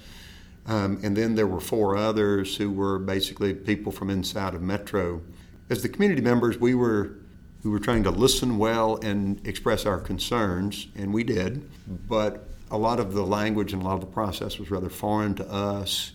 um, 0.70 1.00
and 1.02 1.16
then 1.16 1.34
there 1.34 1.48
were 1.48 1.58
four 1.58 1.96
others 1.96 2.56
who 2.56 2.70
were 2.70 3.00
basically 3.00 3.52
people 3.52 3.90
from 3.90 4.08
inside 4.08 4.54
of 4.54 4.62
Metro. 4.62 5.20
As 5.68 5.82
the 5.82 5.88
community 5.88 6.22
members, 6.22 6.58
we 6.58 6.74
were 6.74 7.16
we 7.64 7.70
were 7.70 7.80
trying 7.80 8.04
to 8.04 8.10
listen 8.10 8.56
well 8.56 8.96
and 9.02 9.44
express 9.46 9.84
our 9.84 9.98
concerns, 9.98 10.86
and 10.96 11.12
we 11.12 11.24
did. 11.24 11.68
But 12.08 12.48
a 12.70 12.78
lot 12.78 13.00
of 13.00 13.12
the 13.12 13.26
language 13.26 13.72
and 13.72 13.82
a 13.82 13.84
lot 13.84 13.94
of 13.94 14.00
the 14.00 14.06
process 14.06 14.58
was 14.58 14.70
rather 14.70 14.88
foreign 14.88 15.34
to 15.34 15.52
us, 15.52 16.12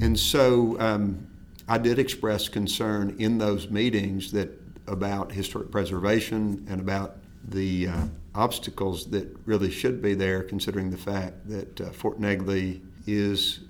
and 0.00 0.18
so 0.18 0.76
um, 0.80 1.28
I 1.68 1.78
did 1.78 2.00
express 2.00 2.48
concern 2.48 3.14
in 3.20 3.38
those 3.38 3.70
meetings 3.70 4.32
that 4.32 4.50
about 4.88 5.30
historic 5.30 5.70
preservation 5.70 6.66
and 6.68 6.80
about 6.80 7.18
the 7.46 7.86
uh, 7.86 8.06
obstacles 8.34 9.06
that 9.10 9.28
really 9.46 9.70
should 9.70 10.02
be 10.02 10.14
there, 10.14 10.42
considering 10.42 10.90
the 10.90 10.98
fact 10.98 11.48
that 11.48 11.80
uh, 11.80 11.90
Fort 11.90 12.18
Negley 12.18 12.82
is 13.06 13.60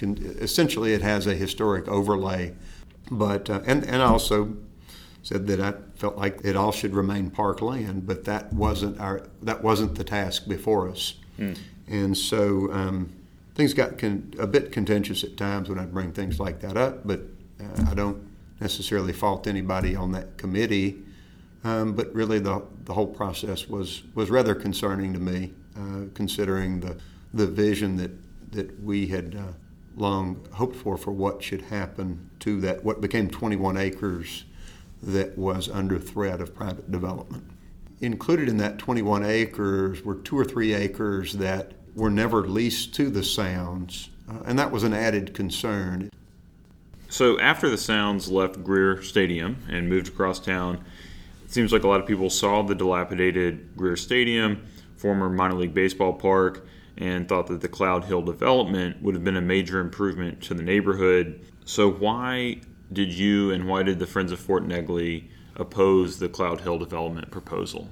con- 0.00 0.18
essentially 0.40 0.92
it 0.94 1.02
has 1.02 1.26
a 1.26 1.34
historic 1.34 1.86
overlay. 1.86 2.54
But 3.10 3.48
uh, 3.48 3.60
and 3.66 3.84
and 3.84 4.02
I 4.02 4.06
also 4.06 4.56
said 5.22 5.46
that 5.46 5.60
I 5.60 5.74
felt 5.96 6.16
like 6.16 6.40
it 6.44 6.56
all 6.56 6.72
should 6.72 6.94
remain 6.94 7.30
park 7.30 7.60
land, 7.60 8.06
but 8.06 8.24
that 8.24 8.52
wasn't 8.52 8.98
our 8.98 9.26
that 9.42 9.62
wasn't 9.62 9.94
the 9.96 10.04
task 10.04 10.48
before 10.48 10.88
us. 10.88 11.14
Mm. 11.38 11.58
And 11.86 12.16
so 12.16 12.72
um, 12.72 13.12
things 13.54 13.74
got 13.74 13.98
con- 13.98 14.32
a 14.38 14.46
bit 14.46 14.72
contentious 14.72 15.22
at 15.24 15.36
times 15.36 15.68
when 15.68 15.78
I 15.78 15.84
bring 15.84 16.12
things 16.12 16.40
like 16.40 16.60
that 16.60 16.76
up. 16.76 17.06
But 17.06 17.20
uh, 17.60 17.90
I 17.90 17.94
don't 17.94 18.26
necessarily 18.60 19.12
fault 19.12 19.46
anybody 19.46 19.96
on 19.96 20.12
that 20.12 20.38
committee. 20.38 21.02
Um, 21.64 21.92
but 21.92 22.12
really, 22.14 22.38
the, 22.38 22.62
the 22.84 22.94
whole 22.94 23.06
process 23.06 23.68
was, 23.68 24.02
was 24.14 24.30
rather 24.30 24.54
concerning 24.54 25.12
to 25.12 25.18
me, 25.18 25.52
uh, 25.76 26.04
considering 26.14 26.80
the, 26.80 26.96
the 27.34 27.46
vision 27.46 27.96
that, 27.96 28.12
that 28.52 28.82
we 28.82 29.06
had 29.06 29.34
uh, 29.34 29.52
long 30.00 30.46
hoped 30.52 30.76
for 30.76 30.96
for 30.96 31.12
what 31.12 31.42
should 31.42 31.62
happen 31.62 32.30
to 32.40 32.60
that, 32.60 32.84
what 32.84 33.00
became 33.00 33.28
21 33.28 33.76
acres 33.76 34.44
that 35.02 35.36
was 35.36 35.68
under 35.68 35.98
threat 35.98 36.40
of 36.40 36.54
private 36.54 36.90
development. 36.90 37.44
Included 38.00 38.48
in 38.48 38.56
that 38.58 38.78
21 38.78 39.24
acres 39.24 40.02
were 40.04 40.14
two 40.14 40.38
or 40.38 40.44
three 40.44 40.74
acres 40.74 41.34
that 41.34 41.72
were 41.94 42.10
never 42.10 42.46
leased 42.46 42.94
to 42.94 43.10
the 43.10 43.22
Sounds, 43.22 44.10
uh, 44.28 44.40
and 44.46 44.58
that 44.58 44.70
was 44.70 44.84
an 44.84 44.94
added 44.94 45.34
concern. 45.34 46.10
So, 47.08 47.38
after 47.40 47.68
the 47.68 47.76
Sounds 47.76 48.30
left 48.30 48.62
Greer 48.62 49.02
Stadium 49.02 49.64
and 49.68 49.88
moved 49.88 50.08
across 50.08 50.38
town, 50.38 50.84
it 51.44 51.50
seems 51.50 51.72
like 51.72 51.82
a 51.82 51.88
lot 51.88 52.00
of 52.00 52.06
people 52.06 52.30
saw 52.30 52.62
the 52.62 52.74
dilapidated 52.74 53.76
Greer 53.76 53.96
Stadium, 53.96 54.64
former 54.96 55.28
minor 55.28 55.54
league 55.54 55.74
baseball 55.74 56.12
park, 56.12 56.66
and 57.00 57.28
thought 57.28 57.46
that 57.46 57.62
the 57.62 57.68
Cloud 57.68 58.04
Hill 58.04 58.22
development 58.22 59.02
would 59.02 59.14
have 59.14 59.24
been 59.24 59.36
a 59.36 59.42
major 59.42 59.80
improvement 59.80 60.42
to 60.42 60.54
the 60.54 60.62
neighborhood. 60.62 61.40
So, 61.64 61.90
why 61.90 62.60
did 62.92 63.12
you 63.12 63.50
and 63.50 63.66
why 63.66 63.82
did 63.82 63.98
the 63.98 64.06
Friends 64.06 64.30
of 64.30 64.38
Fort 64.38 64.66
Negley 64.66 65.28
oppose 65.56 66.18
the 66.18 66.28
Cloud 66.28 66.60
Hill 66.60 66.78
development 66.78 67.30
proposal? 67.30 67.88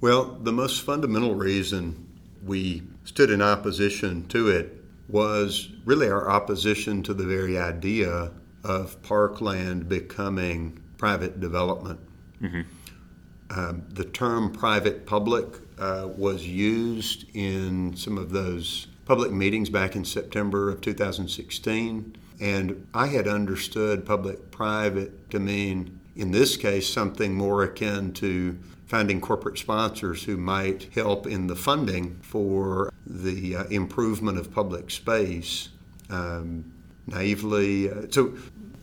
Well, 0.00 0.24
the 0.42 0.52
most 0.52 0.82
fundamental 0.82 1.36
reason 1.36 2.08
we 2.44 2.82
stood 3.04 3.30
in 3.30 3.40
opposition 3.40 4.26
to 4.28 4.48
it 4.48 4.82
was 5.08 5.68
really 5.84 6.08
our 6.08 6.28
opposition 6.28 7.02
to 7.04 7.14
the 7.14 7.24
very 7.24 7.58
idea 7.58 8.32
of 8.64 9.00
parkland 9.02 9.88
becoming 9.88 10.82
private 10.98 11.40
development. 11.40 12.00
Mm-hmm. 12.40 12.62
Um, 13.50 13.84
the 13.90 14.04
term 14.04 14.50
private 14.52 15.06
public 15.06 15.71
uh, 15.82 16.06
was 16.16 16.46
used 16.46 17.24
in 17.34 17.96
some 17.96 18.16
of 18.16 18.30
those 18.30 18.86
public 19.04 19.32
meetings 19.32 19.68
back 19.68 19.96
in 19.96 20.04
September 20.04 20.70
of 20.70 20.80
2016. 20.80 22.16
And 22.40 22.86
I 22.94 23.08
had 23.08 23.26
understood 23.26 24.06
public 24.06 24.52
private 24.52 25.28
to 25.30 25.40
mean, 25.40 25.98
in 26.14 26.30
this 26.30 26.56
case, 26.56 26.88
something 26.88 27.34
more 27.34 27.64
akin 27.64 28.12
to 28.14 28.56
finding 28.86 29.20
corporate 29.20 29.58
sponsors 29.58 30.22
who 30.22 30.36
might 30.36 30.88
help 30.94 31.26
in 31.26 31.48
the 31.48 31.56
funding 31.56 32.16
for 32.22 32.92
the 33.04 33.56
uh, 33.56 33.64
improvement 33.64 34.38
of 34.38 34.54
public 34.54 34.88
space. 34.88 35.70
Um, 36.10 36.72
naively, 37.08 37.90
uh, 37.90 38.02
so 38.08 38.34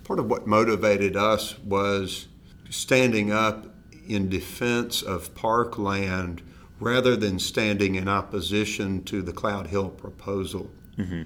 part 0.03 0.19
of 0.19 0.25
what 0.25 0.47
motivated 0.47 1.15
us 1.15 1.57
was 1.59 2.27
standing 2.69 3.31
up 3.31 3.67
in 4.05 4.27
defense 4.27 5.01
of 5.01 5.33
parkland 5.33 6.41
rather 6.79 7.15
than 7.15 7.39
standing 7.39 7.95
in 7.95 8.07
opposition 8.07 9.03
to 9.03 9.21
the 9.21 9.33
Cloud 9.33 9.67
Hill 9.67 9.89
proposal. 9.89 10.69
Mm-hmm. 10.97 11.23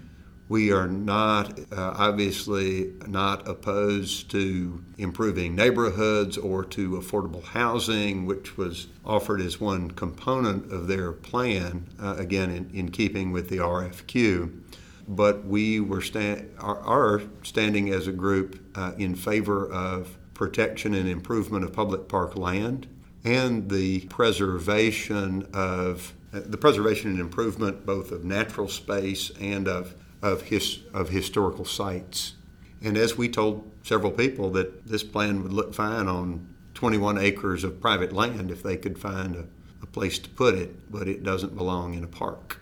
We 0.49 0.71
are 0.71 0.87
not, 0.87 1.57
uh, 1.71 1.93
obviously, 1.97 2.93
not 3.07 3.47
opposed 3.47 4.29
to 4.31 4.83
improving 4.97 5.55
neighborhoods 5.55 6.37
or 6.37 6.65
to 6.65 6.91
affordable 6.91 7.43
housing, 7.43 8.25
which 8.25 8.57
was 8.57 8.87
offered 9.05 9.41
as 9.41 9.59
one 9.59 9.91
component 9.91 10.71
of 10.71 10.87
their 10.87 11.11
plan, 11.11 11.87
uh, 11.99 12.15
again, 12.17 12.51
in, 12.51 12.69
in, 12.73 12.91
keeping 12.91 13.31
with 13.31 13.49
the 13.49 13.57
RFQ. 13.57 14.59
But 15.07 15.45
we 15.45 15.79
were 15.79 16.01
sta- 16.01 16.43
are, 16.59 16.79
are 16.79 17.21
standing 17.43 17.89
as 17.89 18.07
a 18.07 18.11
group 18.11 18.59
uh, 18.75 18.91
in 18.97 19.15
favor 19.15 19.71
of 19.71 20.17
protection 20.33 20.93
and 20.93 21.07
improvement 21.07 21.63
of 21.63 21.73
public 21.73 22.07
park 22.07 22.35
land 22.35 22.87
and 23.23 23.69
the 23.69 24.01
preservation 24.01 25.47
of 25.53 26.13
the 26.31 26.57
preservation 26.57 27.11
and 27.11 27.19
improvement 27.19 27.85
both 27.85 28.11
of 28.11 28.25
natural 28.25 28.67
space 28.67 29.31
and 29.39 29.67
of 29.67 29.95
of, 30.23 30.43
his, 30.43 30.79
of 30.93 31.09
historical 31.09 31.65
sites. 31.65 32.33
And 32.81 32.97
as 32.97 33.17
we 33.17 33.29
told 33.29 33.69
several 33.83 34.11
people 34.11 34.49
that 34.51 34.87
this 34.87 35.03
plan 35.03 35.43
would 35.43 35.53
look 35.53 35.75
fine 35.75 36.07
on 36.07 36.47
21 36.73 37.17
acres 37.17 37.63
of 37.63 37.79
private 37.79 38.13
land 38.13 38.49
if 38.49 38.63
they 38.63 38.77
could 38.77 38.97
find 38.97 39.35
a, 39.35 39.45
a 39.83 39.85
place 39.85 40.17
to 40.19 40.29
put 40.29 40.55
it, 40.55 40.89
but 40.91 41.07
it 41.07 41.23
doesn't 41.23 41.55
belong 41.55 41.93
in 41.93 42.03
a 42.03 42.07
park. 42.07 42.61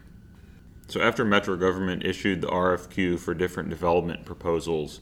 So 0.87 1.01
after 1.01 1.23
Metro 1.23 1.55
government 1.55 2.03
issued 2.03 2.41
the 2.41 2.47
RFQ 2.47 3.19
for 3.19 3.33
different 3.33 3.69
development 3.69 4.25
proposals, 4.25 4.99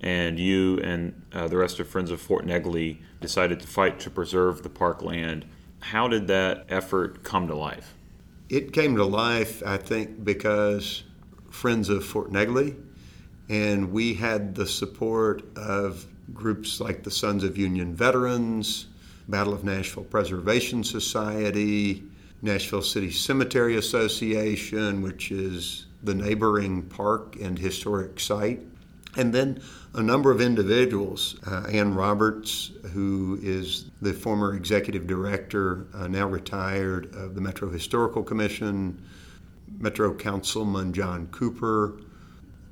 and 0.00 0.38
you 0.38 0.78
and 0.80 1.20
uh, 1.32 1.48
the 1.48 1.56
rest 1.56 1.80
of 1.80 1.88
Friends 1.88 2.10
of 2.10 2.20
Fort 2.20 2.44
Negley 2.44 3.00
decided 3.20 3.60
to 3.60 3.66
fight 3.66 3.98
to 4.00 4.10
preserve 4.10 4.62
the 4.62 4.68
parkland. 4.68 5.44
How 5.80 6.08
did 6.08 6.26
that 6.28 6.66
effort 6.68 7.22
come 7.22 7.46
to 7.48 7.54
life? 7.54 7.94
It 8.48 8.72
came 8.72 8.96
to 8.96 9.04
life, 9.04 9.62
I 9.64 9.76
think, 9.76 10.24
because 10.24 11.04
Friends 11.50 11.88
of 11.88 12.04
Fort 12.04 12.30
Negley, 12.30 12.76
and 13.48 13.92
we 13.92 14.14
had 14.14 14.54
the 14.54 14.66
support 14.66 15.42
of 15.56 16.06
groups 16.32 16.80
like 16.80 17.02
the 17.02 17.10
Sons 17.10 17.44
of 17.44 17.56
Union 17.56 17.94
Veterans, 17.94 18.86
Battle 19.28 19.54
of 19.54 19.64
Nashville 19.64 20.04
Preservation 20.04 20.84
Society, 20.84 22.02
Nashville 22.42 22.82
City 22.82 23.10
Cemetery 23.10 23.76
Association, 23.76 25.00
which 25.00 25.30
is 25.30 25.86
the 26.02 26.14
neighboring 26.14 26.82
park 26.82 27.36
and 27.40 27.58
historic 27.58 28.20
site, 28.20 28.60
and 29.16 29.32
then 29.32 29.60
a 29.94 30.02
number 30.02 30.30
of 30.30 30.40
individuals. 30.40 31.36
Uh, 31.46 31.66
Ann 31.70 31.94
Roberts, 31.94 32.72
who 32.92 33.38
is 33.42 33.90
the 34.02 34.12
former 34.12 34.54
executive 34.54 35.06
director, 35.06 35.86
uh, 35.94 36.08
now 36.08 36.26
retired, 36.26 37.14
of 37.14 37.34
the 37.34 37.40
Metro 37.40 37.70
Historical 37.70 38.22
Commission, 38.22 39.02
Metro 39.78 40.12
Councilman 40.14 40.92
John 40.92 41.28
Cooper, 41.28 42.00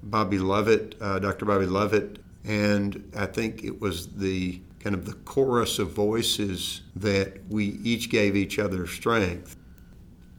Bobby 0.02 0.38
Lovett, 0.38 0.96
uh, 1.00 1.18
Dr. 1.18 1.44
Bobby 1.44 1.66
Lovett, 1.66 2.18
And 2.44 3.08
I 3.16 3.26
think 3.26 3.62
it 3.62 3.80
was 3.80 4.14
the 4.14 4.60
kind 4.80 4.96
of 4.96 5.06
the 5.06 5.12
chorus 5.12 5.78
of 5.78 5.92
voices 5.92 6.82
that 6.96 7.38
we 7.48 7.78
each 7.84 8.10
gave 8.10 8.34
each 8.34 8.58
other 8.58 8.84
strength. 8.88 9.56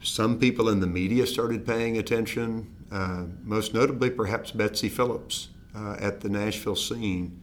Some 0.02 0.38
people 0.38 0.68
in 0.68 0.80
the 0.80 0.86
media 0.86 1.26
started 1.26 1.64
paying 1.64 1.96
attention, 1.96 2.70
uh, 2.92 3.24
most 3.42 3.72
notably, 3.72 4.10
perhaps 4.10 4.50
Betsy 4.50 4.90
Phillips 4.90 5.48
uh, 5.74 5.96
at 6.00 6.20
the 6.20 6.28
Nashville 6.28 6.76
scene. 6.76 7.40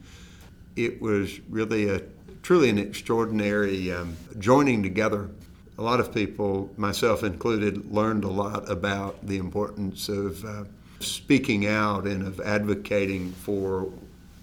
It 0.76 1.02
was 1.02 1.40
really 1.50 1.90
a 1.90 2.02
truly 2.42 2.70
an 2.70 2.78
extraordinary 2.78 3.92
um, 3.92 4.18
joining 4.40 4.82
together. 4.82 5.30
A 5.78 5.82
lot 5.82 6.00
of 6.00 6.14
people, 6.14 6.72
myself 6.78 7.24
included, 7.24 7.92
learned 7.92 8.24
a 8.24 8.30
lot 8.30 8.70
about 8.70 9.26
the 9.26 9.38
importance 9.38 10.10
of 10.10 10.44
uh, 10.46 10.64
speaking 11.00 11.66
out 11.66 12.06
and 12.06 12.26
of 12.26 12.40
advocating 12.40 13.32
for 13.32 13.92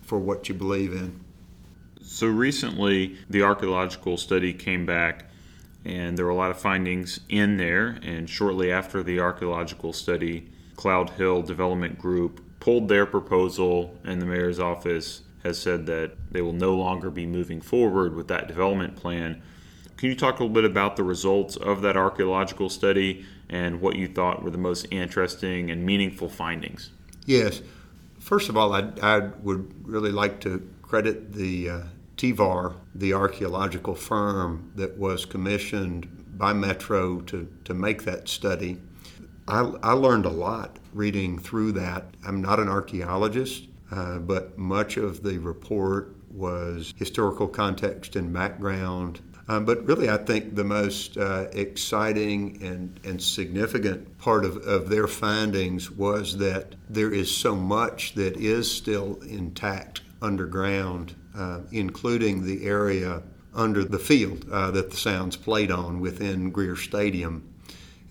for 0.02 0.18
what 0.18 0.49
you 0.49 0.54
believe 0.54 0.92
in. 0.92 1.21
So 2.00 2.26
recently, 2.26 3.18
the 3.28 3.42
archaeological 3.42 4.16
study 4.16 4.54
came 4.54 4.87
back, 4.87 5.26
and 5.85 6.16
there 6.16 6.25
were 6.25 6.30
a 6.30 6.37
lot 6.37 6.50
of 6.50 6.59
findings 6.59 7.21
in 7.28 7.59
there. 7.59 7.99
And 8.02 8.28
shortly 8.28 8.73
after 8.73 9.02
the 9.02 9.21
archaeological 9.21 9.92
study, 9.92 10.49
Cloud 10.76 11.11
Hill 11.11 11.42
Development 11.42 11.99
Group 11.99 12.40
pulled 12.61 12.88
their 12.88 13.07
proposal, 13.07 13.97
and 14.05 14.21
the 14.21 14.27
mayor's 14.27 14.59
office 14.59 15.23
has 15.45 15.59
said 15.59 15.87
that 15.87 16.12
they 16.31 16.43
will 16.43 16.53
no 16.53 16.75
longer 16.75 17.11
be 17.11 17.27
moving 17.27 17.61
forward 17.61 18.15
with 18.15 18.29
that 18.29 18.49
development 18.49 18.97
plan. 18.97 19.41
Can 19.97 20.09
you 20.09 20.17
talk 20.17 20.38
a 20.38 20.45
little 20.45 20.55
bit 20.55 20.65
about 20.65 20.97
the 20.97 21.05
results 21.05 21.57
of 21.57 21.83
that 21.83 21.97
archaeological 21.97 22.69
study 22.69 23.25
and 23.49 23.81
what 23.81 23.97
you 23.97 24.09
thought 24.09 24.43
were 24.43 24.50
the 24.50 24.59
most 24.59 24.87
interesting 24.91 25.71
and 25.71 25.85
meaningful 25.85 26.29
findings? 26.29 26.91
Yes. 27.27 27.62
First 28.19 28.49
of 28.49 28.57
all, 28.57 28.73
I, 28.73 28.91
I 29.03 29.19
would 29.43 29.87
really 29.87 30.12
like 30.12 30.41
to 30.41 30.69
credit 30.83 31.33
the 31.33 31.71
uh, 31.71 31.83
TVAR, 32.17 32.75
the 32.95 33.12
archaeological 33.12 33.95
firm 33.95 34.73
that 34.75 34.99
was 34.99 35.25
commissioned 35.25 36.09
by 36.37 36.53
Metro 36.53 37.21
to, 37.23 37.49
to 37.65 37.75
make 37.75 38.05
that 38.05 38.29
study. 38.29 38.79
I, 39.49 39.61
I 39.83 39.93
learned 39.93 40.26
a 40.26 40.31
lot 40.31 40.78
reading 40.93 41.38
through 41.38 41.73
that. 41.73 42.07
I'm 42.26 42.40
not 42.40 42.61
an 42.61 42.69
archaeologist, 42.69 43.64
uh, 43.90 44.19
but 44.19 44.59
much 44.59 44.97
of 44.97 45.23
the 45.23 45.38
report 45.38 46.14
was 46.31 46.93
historical 46.97 47.49
context 47.49 48.14
and 48.17 48.33
background. 48.33 49.21
Um, 49.49 49.64
but 49.64 49.87
really, 49.87 50.11
I 50.11 50.19
think 50.19 50.55
the 50.55 50.64
most 50.64 51.17
uh, 51.17 51.47
exciting 51.52 52.62
and, 52.62 53.00
and 53.02 53.23
significant 53.23 54.19
part 54.19 54.45
of, 54.45 54.59
of 54.59 54.90
their 54.90 55.09
findings 55.09 55.90
was 55.90 56.37
that 56.37 56.75
there 56.90 57.12
is 57.12 57.35
so 57.35 57.57
much 57.57 58.14
that 58.14 58.37
is 58.37 58.71
still 58.71 59.19
intact 59.26 60.02
underground 60.21 61.14
uh, 61.38 61.61
including 61.71 62.45
the 62.45 62.67
area 62.67 63.23
under 63.55 63.85
the 63.85 63.99
field 63.99 64.45
uh, 64.50 64.71
that 64.73 64.90
the 64.90 64.97
Sounds 64.97 65.37
played 65.37 65.71
on 65.71 66.00
within 66.00 66.50
Greer 66.50 66.76
Stadium. 66.76 67.49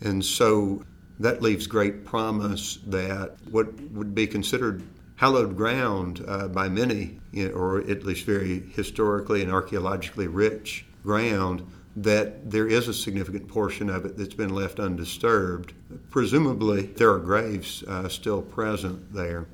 And 0.01 0.23
so 0.23 0.83
that 1.19 1.41
leaves 1.41 1.67
great 1.67 2.05
promise 2.05 2.79
that 2.87 3.35
what 3.49 3.73
would 3.91 4.13
be 4.13 4.27
considered 4.27 4.83
hallowed 5.15 5.57
ground 5.57 6.23
uh, 6.27 6.47
by 6.47 6.69
many, 6.69 7.19
you 7.31 7.47
know, 7.47 7.53
or 7.55 7.79
at 7.79 8.03
least 8.03 8.25
very 8.25 8.59
historically 8.75 9.41
and 9.41 9.51
archaeologically 9.51 10.27
rich 10.27 10.85
ground, 11.03 11.65
that 11.95 12.51
there 12.51 12.67
is 12.67 12.87
a 12.87 12.93
significant 12.93 13.47
portion 13.47 13.89
of 13.89 14.05
it 14.05 14.15
that's 14.15 14.35
been 14.35 14.53
left 14.53 14.79
undisturbed. 14.79 15.73
Presumably, 16.11 16.83
there 16.83 17.11
are 17.11 17.19
graves 17.19 17.83
uh, 17.83 18.07
still 18.07 18.43
present 18.43 19.11
there. 19.13 19.47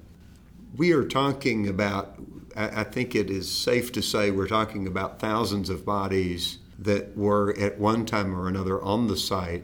We 0.76 0.92
are 0.92 1.06
talking 1.06 1.70
about 1.70 2.20
I 2.56 2.84
think 2.84 3.16
it 3.16 3.30
is 3.30 3.52
safe 3.52 3.92
to 3.94 4.02
say 4.02 4.30
we're 4.30 4.48
talking 4.48 4.86
about 4.86 5.20
thousands 5.20 5.70
of 5.70 5.86
bodies 5.86 6.60
that 6.80 7.18
were 7.18 7.56
at 7.58 7.80
one 7.80 8.06
time 8.06 8.36
or 8.38 8.48
another 8.48 8.82
on 8.82 9.08
the 9.08 9.18
site. 9.18 9.64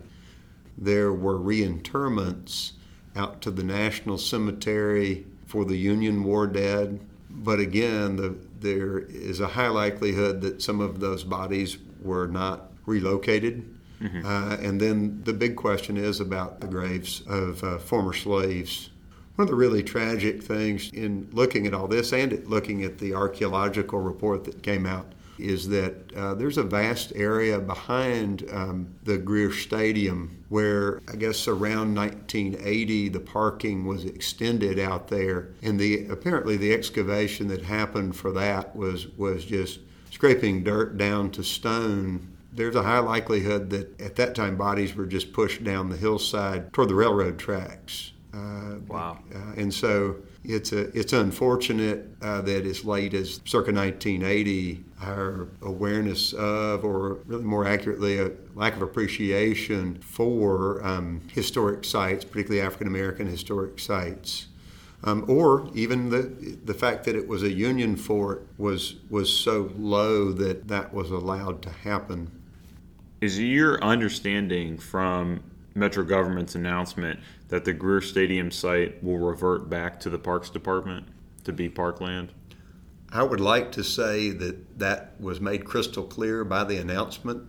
There 0.79 1.13
were 1.13 1.37
reinterments 1.37 2.71
out 3.15 3.41
to 3.41 3.51
the 3.51 3.63
National 3.63 4.17
Cemetery 4.17 5.25
for 5.45 5.65
the 5.65 5.77
Union 5.77 6.23
War 6.23 6.47
dead. 6.47 6.99
But 7.29 7.59
again, 7.59 8.15
the, 8.15 8.35
there 8.59 8.99
is 8.99 9.39
a 9.39 9.47
high 9.47 9.67
likelihood 9.67 10.41
that 10.41 10.61
some 10.61 10.79
of 10.79 10.99
those 10.99 11.23
bodies 11.23 11.77
were 12.01 12.27
not 12.27 12.71
relocated. 12.85 13.77
Mm-hmm. 14.01 14.25
Uh, 14.25 14.55
and 14.55 14.79
then 14.79 15.21
the 15.25 15.33
big 15.33 15.57
question 15.57 15.97
is 15.97 16.21
about 16.21 16.61
the 16.61 16.67
graves 16.67 17.21
of 17.27 17.63
uh, 17.63 17.77
former 17.77 18.13
slaves 18.13 18.89
one 19.39 19.47
of 19.47 19.51
the 19.51 19.55
really 19.55 19.81
tragic 19.81 20.43
things 20.43 20.91
in 20.91 21.25
looking 21.31 21.65
at 21.65 21.73
all 21.73 21.87
this 21.87 22.11
and 22.11 22.45
looking 22.45 22.83
at 22.83 22.97
the 22.97 23.13
archaeological 23.13 23.97
report 23.97 24.43
that 24.43 24.61
came 24.61 24.85
out 24.85 25.13
is 25.39 25.69
that 25.69 26.11
uh, 26.15 26.33
there's 26.33 26.57
a 26.57 26.63
vast 26.63 27.13
area 27.15 27.59
behind 27.59 28.45
um, 28.51 28.93
the 29.03 29.17
Greer 29.17 29.51
Stadium 29.51 30.43
where 30.49 31.01
I 31.07 31.15
guess 31.15 31.47
around 31.47 31.95
1980 31.95 33.09
the 33.09 33.19
parking 33.19 33.85
was 33.85 34.05
extended 34.05 34.79
out 34.79 35.07
there, 35.07 35.49
and 35.61 35.79
the 35.79 36.07
apparently 36.07 36.57
the 36.57 36.73
excavation 36.73 37.47
that 37.47 37.63
happened 37.63 38.15
for 38.15 38.31
that 38.31 38.75
was 38.75 39.07
was 39.17 39.45
just 39.45 39.79
scraping 40.11 40.63
dirt 40.63 40.97
down 40.97 41.31
to 41.31 41.43
stone. 41.43 42.35
There's 42.51 42.75
a 42.75 42.83
high 42.83 42.99
likelihood 42.99 43.69
that 43.69 44.01
at 44.01 44.15
that 44.17 44.35
time 44.35 44.57
bodies 44.57 44.95
were 44.95 45.05
just 45.05 45.31
pushed 45.33 45.63
down 45.63 45.89
the 45.89 45.97
hillside 45.97 46.73
toward 46.73 46.89
the 46.89 46.95
railroad 46.95 47.37
tracks. 47.37 48.11
Uh, 48.33 48.75
wow. 48.87 49.17
Uh, 49.33 49.53
and 49.57 49.73
so 49.73 50.15
it's 50.43 50.71
a, 50.71 50.95
it's 50.97 51.13
unfortunate 51.13 52.07
uh, 52.21 52.41
that 52.41 52.65
as 52.65 52.85
late 52.85 53.13
as 53.13 53.41
circa 53.45 53.71
1980, 53.71 54.83
our 55.01 55.47
awareness 55.63 56.33
of, 56.33 56.85
or 56.85 57.19
really 57.25 57.43
more 57.43 57.65
accurately, 57.65 58.19
a 58.19 58.31
lack 58.53 58.75
of 58.75 58.83
appreciation 58.83 59.95
for 60.01 60.85
um, 60.85 61.21
historic 61.31 61.83
sites, 61.83 62.23
particularly 62.23 62.61
African 62.61 62.87
American 62.87 63.25
historic 63.25 63.79
sites, 63.79 64.47
um, 65.03 65.25
or 65.27 65.69
even 65.73 66.09
the 66.09 66.57
the 66.65 66.73
fact 66.73 67.05
that 67.05 67.15
it 67.15 67.27
was 67.27 67.41
a 67.41 67.51
Union 67.51 67.95
fort 67.95 68.45
was 68.57 68.95
was 69.09 69.35
so 69.35 69.71
low 69.77 70.31
that 70.33 70.67
that 70.67 70.93
was 70.93 71.09
allowed 71.09 71.61
to 71.63 71.69
happen. 71.69 72.29
Is 73.21 73.39
your 73.39 73.83
understanding 73.83 74.77
from 74.77 75.41
Metro 75.75 76.03
government's 76.03 76.55
announcement 76.55 77.19
that 77.49 77.65
the 77.65 77.73
Greer 77.73 78.01
Stadium 78.01 78.51
site 78.51 79.03
will 79.03 79.17
revert 79.17 79.69
back 79.69 79.99
to 80.01 80.09
the 80.09 80.19
Parks 80.19 80.49
Department 80.49 81.07
to 81.43 81.51
be 81.51 81.67
parkland? 81.67 82.31
I 83.11 83.23
would 83.23 83.39
like 83.39 83.71
to 83.73 83.83
say 83.83 84.29
that 84.29 84.79
that 84.79 85.19
was 85.19 85.41
made 85.41 85.65
crystal 85.65 86.03
clear 86.03 86.43
by 86.43 86.63
the 86.63 86.77
announcement, 86.77 87.43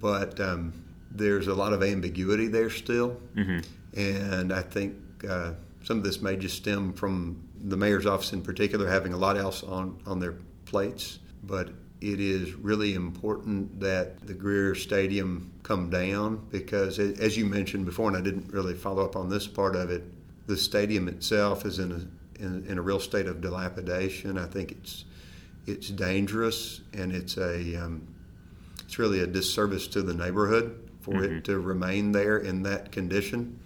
but 0.00 0.38
um, 0.40 0.72
there's 1.10 1.48
a 1.48 1.54
lot 1.54 1.72
of 1.72 1.82
ambiguity 1.82 2.46
there 2.46 2.70
still. 2.70 3.20
Mm-hmm. 3.34 3.58
And 3.98 4.52
I 4.52 4.62
think 4.62 4.94
uh, 5.28 5.54
some 5.82 5.98
of 5.98 6.04
this 6.04 6.20
may 6.20 6.36
just 6.36 6.56
stem 6.56 6.92
from 6.92 7.42
the 7.62 7.76
mayor's 7.76 8.06
office 8.06 8.32
in 8.32 8.42
particular 8.42 8.88
having 8.88 9.12
a 9.12 9.16
lot 9.16 9.36
else 9.36 9.64
on, 9.64 10.00
on 10.06 10.20
their 10.20 10.36
plates. 10.64 11.18
But 11.42 11.70
it 12.00 12.18
is 12.18 12.54
really 12.54 12.94
important 12.94 13.78
that 13.80 14.26
the 14.26 14.32
Greer 14.32 14.74
Stadium 14.74 15.52
come 15.62 15.90
down 15.90 16.46
because, 16.50 16.98
as 16.98 17.36
you 17.36 17.44
mentioned 17.44 17.84
before, 17.84 18.08
and 18.08 18.16
I 18.16 18.22
didn't 18.22 18.50
really 18.52 18.74
follow 18.74 19.04
up 19.04 19.16
on 19.16 19.28
this 19.28 19.46
part 19.46 19.76
of 19.76 19.90
it, 19.90 20.04
the 20.46 20.56
stadium 20.56 21.08
itself 21.08 21.66
is 21.66 21.78
in 21.78 21.92
a, 21.92 22.42
in, 22.42 22.66
in 22.66 22.78
a 22.78 22.82
real 22.82 23.00
state 23.00 23.26
of 23.26 23.40
dilapidation. 23.40 24.38
I 24.38 24.46
think 24.46 24.72
it's 24.72 25.04
it's 25.66 25.90
dangerous 25.90 26.80
and 26.94 27.12
it's 27.12 27.36
a 27.36 27.76
um, 27.76 28.06
it's 28.80 28.98
really 28.98 29.20
a 29.20 29.26
disservice 29.26 29.86
to 29.88 30.02
the 30.02 30.14
neighborhood 30.14 30.90
for 31.02 31.12
mm-hmm. 31.12 31.36
it 31.36 31.44
to 31.44 31.60
remain 31.60 32.12
there 32.12 32.38
in 32.38 32.62
that 32.62 32.90
condition, 32.90 33.58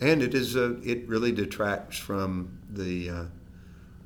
and 0.00 0.22
it 0.22 0.34
is 0.34 0.56
a 0.56 0.78
it 0.82 1.08
really 1.08 1.32
detracts 1.32 1.96
from 1.96 2.58
the 2.70 3.08
uh, 3.08 3.24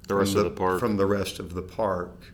the 0.07 0.15
rest 0.15 0.35
the, 0.35 0.39
of 0.39 0.45
the 0.45 0.51
park 0.51 0.79
from 0.79 0.97
the 0.97 1.07
rest 1.07 1.41
of 1.41 1.53
the 1.53 1.63
park 1.63 2.32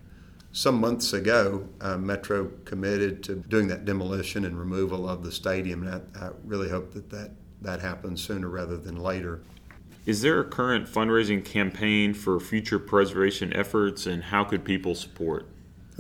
some 0.59 0.81
months 0.81 1.13
ago, 1.13 1.69
uh, 1.81 1.97
Metro 1.97 2.51
committed 2.65 3.23
to 3.23 3.37
doing 3.37 3.69
that 3.69 3.85
demolition 3.85 4.45
and 4.45 4.59
removal 4.59 5.09
of 5.09 5.23
the 5.23 5.31
stadium, 5.31 5.87
and 5.87 6.03
I, 6.17 6.27
I 6.27 6.31
really 6.45 6.69
hope 6.69 6.93
that, 6.95 7.09
that 7.11 7.31
that 7.63 7.81
happens 7.81 8.21
sooner 8.21 8.49
rather 8.49 8.77
than 8.77 8.97
later. 8.97 9.41
Is 10.05 10.21
there 10.21 10.41
a 10.41 10.45
current 10.45 10.89
fundraising 10.89 11.45
campaign 11.45 12.13
for 12.13 12.41
future 12.41 12.81
preservation 12.81 13.53
efforts, 13.53 14.07
and 14.07 14.21
how 14.21 14.43
could 14.43 14.65
people 14.65 14.97
support? 14.97 15.47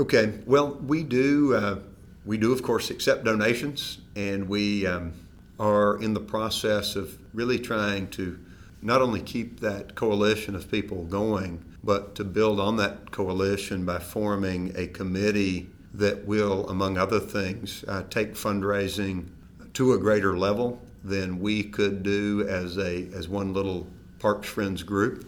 Okay, 0.00 0.34
well, 0.44 0.74
we 0.74 1.04
do. 1.04 1.54
Uh, 1.54 1.78
we 2.24 2.36
do, 2.36 2.52
of 2.52 2.60
course, 2.64 2.90
accept 2.90 3.22
donations, 3.22 3.98
and 4.16 4.48
we 4.48 4.84
um, 4.88 5.12
are 5.60 6.02
in 6.02 6.14
the 6.14 6.20
process 6.20 6.96
of 6.96 7.16
really 7.32 7.60
trying 7.60 8.08
to 8.08 8.36
not 8.82 9.02
only 9.02 9.20
keep 9.20 9.60
that 9.60 9.94
coalition 9.94 10.56
of 10.56 10.68
people 10.68 11.04
going, 11.04 11.64
but 11.82 12.14
to 12.16 12.24
build 12.24 12.60
on 12.60 12.76
that 12.76 13.10
coalition 13.10 13.84
by 13.84 13.98
forming 13.98 14.72
a 14.76 14.86
committee 14.86 15.68
that 15.94 16.26
will, 16.26 16.68
among 16.68 16.98
other 16.98 17.20
things, 17.20 17.84
uh, 17.88 18.02
take 18.10 18.34
fundraising 18.34 19.28
to 19.74 19.92
a 19.92 19.98
greater 19.98 20.36
level 20.36 20.80
than 21.04 21.38
we 21.38 21.62
could 21.62 22.02
do 22.02 22.46
as 22.48 22.76
a 22.78 23.08
as 23.14 23.28
one 23.28 23.52
little 23.52 23.86
Parks 24.18 24.48
Friends 24.48 24.82
group. 24.82 25.26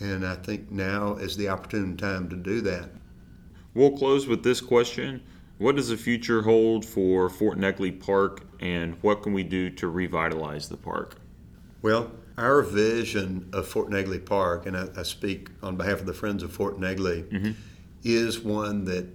And 0.00 0.26
I 0.26 0.34
think 0.34 0.70
now 0.70 1.14
is 1.16 1.36
the 1.36 1.48
opportune 1.48 1.96
time 1.96 2.28
to 2.30 2.36
do 2.36 2.60
that. 2.62 2.90
We'll 3.74 3.96
close 3.96 4.26
with 4.26 4.42
this 4.42 4.60
question. 4.60 5.22
What 5.58 5.76
does 5.76 5.88
the 5.88 5.96
future 5.96 6.42
hold 6.42 6.84
for 6.84 7.30
Fort 7.30 7.56
Negley 7.56 7.92
Park, 7.92 8.42
and 8.60 8.96
what 9.02 9.22
can 9.22 9.32
we 9.32 9.44
do 9.44 9.70
to 9.70 9.88
revitalize 9.88 10.68
the 10.68 10.76
park? 10.76 11.16
Well, 11.82 12.10
our 12.38 12.62
vision 12.62 13.48
of 13.52 13.66
Fort 13.66 13.90
Negley 13.90 14.18
Park, 14.18 14.66
and 14.66 14.76
I, 14.76 14.88
I 14.96 15.02
speak 15.02 15.48
on 15.62 15.76
behalf 15.76 16.00
of 16.00 16.06
the 16.06 16.14
Friends 16.14 16.42
of 16.42 16.52
Fort 16.52 16.78
Negley, 16.78 17.22
mm-hmm. 17.22 17.52
is 18.04 18.40
one 18.40 18.84
that 18.86 19.06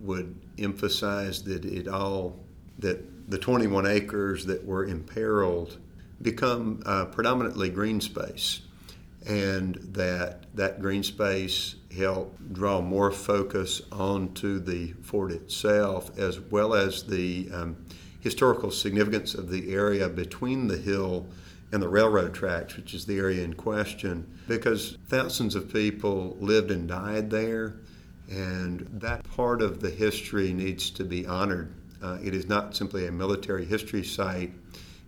would 0.00 0.34
emphasize 0.58 1.42
that 1.44 1.64
it 1.64 1.88
all 1.88 2.38
that 2.78 3.30
the 3.30 3.38
21 3.38 3.86
acres 3.86 4.46
that 4.46 4.64
were 4.64 4.84
imperiled 4.84 5.78
become 6.20 6.82
uh, 6.86 7.06
predominantly 7.06 7.70
green 7.70 8.00
space, 8.00 8.62
and 9.26 9.76
that 9.76 10.44
that 10.54 10.80
green 10.80 11.02
space 11.02 11.76
help 11.96 12.36
draw 12.52 12.80
more 12.80 13.10
focus 13.10 13.82
onto 13.92 14.58
the 14.58 14.92
fort 15.02 15.32
itself, 15.32 16.16
as 16.18 16.40
well 16.40 16.74
as 16.74 17.04
the 17.04 17.48
um, 17.52 17.76
historical 18.20 18.70
significance 18.70 19.34
of 19.34 19.50
the 19.50 19.72
area 19.72 20.08
between 20.08 20.66
the 20.66 20.76
hill 20.76 21.26
and 21.72 21.82
the 21.82 21.88
railroad 21.88 22.34
tracks, 22.34 22.76
which 22.76 22.94
is 22.94 23.04
the 23.04 23.18
area 23.18 23.42
in 23.42 23.54
question, 23.54 24.26
because 24.46 24.96
thousands 25.08 25.54
of 25.54 25.72
people 25.72 26.36
lived 26.40 26.70
and 26.70 26.88
died 26.88 27.30
there, 27.30 27.76
and 28.30 28.80
that 29.00 29.24
part 29.24 29.60
of 29.60 29.80
the 29.80 29.90
history 29.90 30.52
needs 30.52 30.90
to 30.90 31.04
be 31.04 31.26
honored. 31.26 31.72
Uh, 32.02 32.18
it 32.22 32.34
is 32.34 32.48
not 32.48 32.76
simply 32.76 33.06
a 33.06 33.12
military 33.12 33.64
history 33.64 34.04
site. 34.04 34.52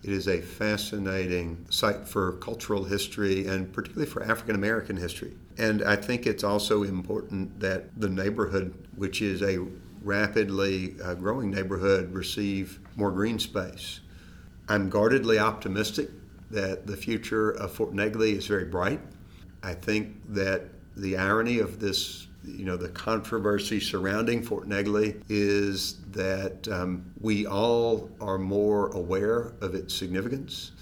It 0.03 0.11
is 0.11 0.29
a 0.29 0.41
fascinating 0.41 1.67
site 1.69 2.07
for 2.07 2.33
cultural 2.33 2.85
history 2.85 3.47
and 3.47 3.73
particularly 3.73 4.11
for 4.11 4.23
African 4.23 4.55
American 4.55 4.97
history. 4.97 5.35
And 5.59 5.83
I 5.83 5.97
think 5.97 6.27
it's 6.27 6.45
also 6.45 6.83
important 6.83 7.59
that 7.61 7.99
the 8.01 8.09
neighborhood, 8.09 8.75
which 8.95 9.21
is 9.21 9.43
a 9.43 9.59
rapidly 10.03 10.95
uh, 11.03 11.15
growing 11.15 11.51
neighborhood, 11.51 12.13
receive 12.13 12.79
more 12.95 13.11
green 13.11 13.39
space. 13.39 14.01
I'm 14.69 14.89
guardedly 14.89 15.39
optimistic 15.39 16.11
that 16.51 16.87
the 16.87 16.97
future 16.97 17.51
of 17.51 17.73
Fort 17.73 17.93
Negley 17.93 18.33
is 18.33 18.47
very 18.47 18.65
bright. 18.65 19.01
I 19.63 19.75
think 19.75 20.17
that 20.29 20.63
the 20.97 21.17
irony 21.17 21.59
of 21.59 21.81
this, 21.81 22.29
you 22.45 22.65
know, 22.65 22.77
the 22.77 22.89
controversy 22.89 23.81
surrounding 23.81 24.43
Fort 24.43 24.69
Negley 24.69 25.21
is 25.29 25.97
that 26.13 26.69
um, 26.69 27.05
we 27.21 27.47
all 27.47 28.09
are 28.21 28.39
more 28.39 28.89
aware 28.89 29.53
of 29.61 29.75
its 29.75 29.95
significance. 29.95 30.73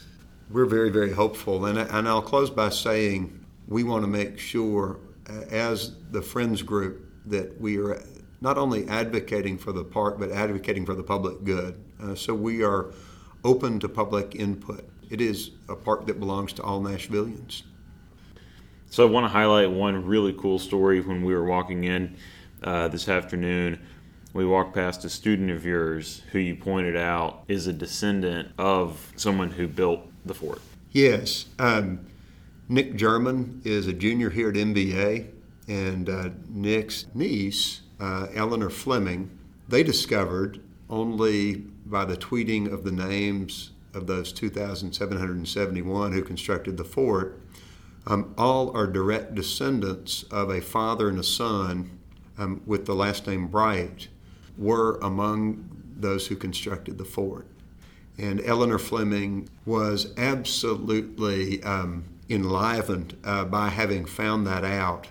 We're 0.51 0.67
very, 0.67 0.91
very 0.91 1.13
hopeful. 1.13 1.65
And, 1.67 1.79
and 1.79 2.09
I'll 2.09 2.23
close 2.23 2.51
by 2.51 2.69
saying 2.69 3.45
we 3.67 3.83
want 3.83 4.03
to 4.03 4.09
make 4.09 4.39
sure, 4.39 4.99
uh, 5.29 5.41
as 5.51 5.93
the 6.11 6.21
Friends 6.21 6.63
group, 6.63 7.11
that 7.27 7.59
we 7.59 7.79
are 7.79 8.03
not 8.43 8.59
only 8.59 8.87
advocating 8.89 9.57
for 9.57 9.73
the 9.73 9.83
park, 9.83 10.19
but 10.19 10.31
advocating 10.31 10.85
for 10.85 10.95
the 10.95 11.03
public 11.03 11.43
good. 11.45 11.83
Uh, 12.03 12.15
so 12.15 12.35
we 12.35 12.63
are 12.63 12.93
open 13.43 13.81
to 13.81 13.89
public 13.89 14.35
input. 14.35 14.87
It 15.11 15.21
is 15.21 15.51
a 15.69 15.77
park 15.77 16.07
that 16.07 16.19
belongs 16.19 16.53
to 16.55 16.63
all 16.63 16.81
Nashvillians. 16.81 17.63
So 18.91 19.07
I 19.07 19.11
want 19.11 19.25
to 19.25 19.29
highlight 19.29 19.71
one 19.71 20.05
really 20.05 20.33
cool 20.35 20.59
story 20.59 21.01
when 21.01 21.25
we 21.25 21.35
were 21.35 21.45
walking 21.45 21.85
in 21.85 22.17
uh, 22.63 22.89
this 22.89 23.09
afternoon. 23.09 23.81
We 24.33 24.47
walked 24.47 24.75
past 24.75 25.05
a 25.05 25.09
student 25.09 25.51
of 25.51 25.65
yours 25.65 26.23
who 26.33 26.39
you 26.39 26.57
pointed 26.57 26.97
out 26.97 27.45
is 27.49 27.67
a 27.67 27.73
descendant 27.73 28.49
of 28.59 29.13
someone 29.17 29.51
who 29.51 29.69
built 29.69 30.01
the 30.25 30.35
fort. 30.35 30.61
Yes. 30.93 31.47
Um, 31.59 32.07
Nick 32.69 32.97
German 32.97 33.61
is 33.65 33.87
a 33.87 33.93
junior 33.93 34.31
here 34.31 34.49
at 34.49 34.55
MBA, 34.55 35.29
and 35.69 36.09
uh, 36.09 36.31
Nick's 36.49 37.07
niece, 37.15 37.83
uh, 38.01 38.29
Eleanor 38.35 38.71
Fleming, 38.71 39.31
they 39.69 39.83
discovered 39.83 40.61
only 40.89 41.57
by 41.87 42.05
the 42.05 42.17
tweeting 42.17 42.73
of 42.73 42.85
the 42.85 42.93
names 42.93 43.71
of 43.95 44.07
those 44.07 44.33
2,771 44.33 46.13
who 46.13 46.23
constructed 46.23 46.77
the 46.77 46.85
fort, 46.85 47.41
um, 48.07 48.35
all 48.37 48.77
are 48.77 48.87
direct 48.87 49.35
descendants 49.35 50.25
of 50.25 50.51
a 50.51 50.61
father 50.61 51.09
and 51.09 51.19
a 51.19 51.25
son 51.25 51.99
um, 52.39 52.61
with 52.67 52.87
the 52.87 52.95
last 52.95 53.27
name 53.27 53.47
Bright, 53.47 54.09
were 54.59 54.99
among 54.99 55.71
those 55.97 56.27
who 56.27 56.37
constructed 56.37 56.99
the 56.99 57.05
fort. 57.05 57.47
And 58.19 58.41
Eleanor 58.45 58.79
Fleming 58.79 59.49
was 59.65 60.13
absolutely 60.17 61.63
um, 61.63 62.05
enlivened 62.29 63.17
uh, 63.25 63.45
by 63.45 63.69
having 63.69 64.05
found 64.05 64.47
that 64.47 64.65
out. 64.65 65.09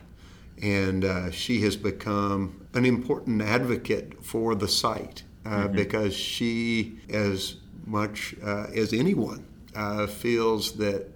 And 0.61 1.03
uh, 1.03 1.31
she 1.31 1.61
has 1.61 1.75
become 1.75 2.65
an 2.73 2.85
important 2.85 3.41
advocate 3.41 4.23
for 4.23 4.55
the 4.55 4.67
site 4.67 5.23
uh, 5.45 5.49
mm-hmm. 5.49 5.75
because 5.75 6.15
she, 6.15 6.99
as 7.09 7.57
much 7.85 8.35
uh, 8.43 8.67
as 8.75 8.93
anyone, 8.93 9.45
uh, 9.75 10.07
feels 10.07 10.73
that 10.73 11.07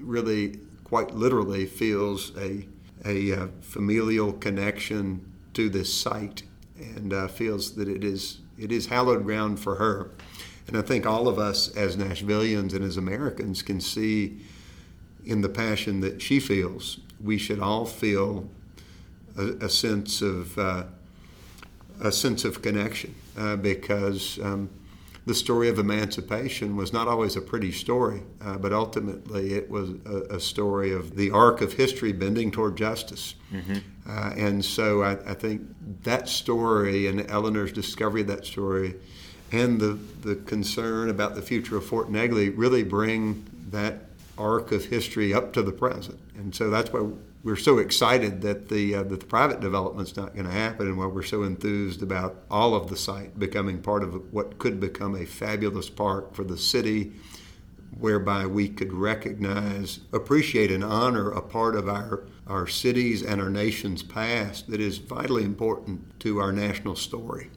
really, 0.00 0.58
quite 0.84 1.14
literally, 1.14 1.66
feels 1.66 2.36
a, 2.36 2.66
a 3.04 3.32
uh, 3.32 3.46
familial 3.60 4.32
connection 4.32 5.32
to 5.54 5.68
this 5.68 5.92
site 5.92 6.42
and 6.78 7.12
uh, 7.12 7.28
feels 7.28 7.74
that 7.76 7.88
it 7.88 8.04
is, 8.04 8.38
it 8.58 8.70
is 8.70 8.86
hallowed 8.86 9.24
ground 9.24 9.58
for 9.58 9.76
her. 9.76 10.10
And 10.68 10.76
I 10.76 10.82
think 10.82 11.06
all 11.06 11.28
of 11.28 11.38
us 11.38 11.74
as 11.76 11.96
Nashvillians 11.96 12.74
and 12.74 12.84
as 12.84 12.96
Americans 12.96 13.62
can 13.62 13.80
see 13.80 14.38
in 15.24 15.40
the 15.40 15.48
passion 15.48 16.00
that 16.00 16.20
she 16.20 16.40
feels. 16.40 16.98
We 17.22 17.38
should 17.38 17.60
all 17.60 17.84
feel 17.84 18.48
a, 19.36 19.66
a 19.66 19.68
sense 19.68 20.22
of 20.22 20.58
uh, 20.58 20.84
a 22.00 22.12
sense 22.12 22.44
of 22.44 22.60
connection 22.62 23.14
uh, 23.38 23.56
because 23.56 24.38
um, 24.42 24.68
the 25.26 25.34
story 25.34 25.68
of 25.68 25.78
emancipation 25.80 26.76
was 26.76 26.92
not 26.92 27.08
always 27.08 27.34
a 27.34 27.40
pretty 27.40 27.72
story, 27.72 28.22
uh, 28.40 28.56
but 28.58 28.72
ultimately 28.72 29.54
it 29.54 29.68
was 29.68 29.90
a, 30.06 30.36
a, 30.36 30.40
story 30.40 30.92
of 30.92 31.16
the 31.16 31.32
arc 31.32 31.60
of 31.60 31.72
history 31.72 32.12
bending 32.12 32.52
toward 32.52 32.76
justice. 32.76 33.34
Mm-hmm. 33.52 33.78
Uh, 34.08 34.30
and 34.36 34.64
so 34.64 35.02
I, 35.02 35.12
I, 35.30 35.34
think 35.34 35.62
that 36.04 36.28
story 36.28 37.08
and 37.08 37.28
Eleanor's 37.28 37.72
discovery 37.72 38.20
of 38.20 38.28
that 38.28 38.46
story 38.46 38.94
and 39.50 39.80
the, 39.80 39.98
the 40.22 40.36
concern 40.36 41.10
about 41.10 41.34
the 41.34 41.42
future 41.42 41.76
of 41.76 41.84
Fort 41.84 42.08
Negley 42.08 42.50
really 42.50 42.84
bring 42.84 43.44
that 43.70 44.04
arc 44.38 44.70
of 44.70 44.84
history 44.84 45.34
up 45.34 45.52
to 45.54 45.62
the 45.62 45.72
present. 45.72 46.20
And 46.36 46.54
so 46.54 46.70
that's 46.70 46.92
why 46.92 47.00
we're 47.46 47.54
so 47.54 47.78
excited 47.78 48.42
that 48.42 48.68
the 48.68 48.96
uh, 48.96 49.02
that 49.04 49.20
the 49.20 49.26
private 49.26 49.60
development's 49.60 50.16
not 50.16 50.34
going 50.34 50.46
to 50.46 50.52
happen, 50.52 50.88
and 50.88 50.98
why 50.98 51.06
we're 51.06 51.22
so 51.22 51.44
enthused 51.44 52.02
about 52.02 52.42
all 52.50 52.74
of 52.74 52.88
the 52.88 52.96
site 52.96 53.38
becoming 53.38 53.80
part 53.80 54.02
of 54.02 54.32
what 54.32 54.58
could 54.58 54.80
become 54.80 55.14
a 55.14 55.24
fabulous 55.24 55.88
park 55.88 56.34
for 56.34 56.42
the 56.42 56.58
city, 56.58 57.12
whereby 58.00 58.46
we 58.46 58.68
could 58.68 58.92
recognize, 58.92 60.00
appreciate, 60.12 60.72
and 60.72 60.82
honor 60.82 61.30
a 61.30 61.40
part 61.40 61.76
of 61.76 61.88
our 61.88 62.24
our 62.48 62.66
cities 62.66 63.22
and 63.22 63.40
our 63.40 63.50
nation's 63.50 64.02
past 64.02 64.68
that 64.68 64.80
is 64.80 64.98
vitally 64.98 65.44
important 65.44 66.18
to 66.18 66.40
our 66.40 66.50
national 66.50 66.96
story. 66.96 67.48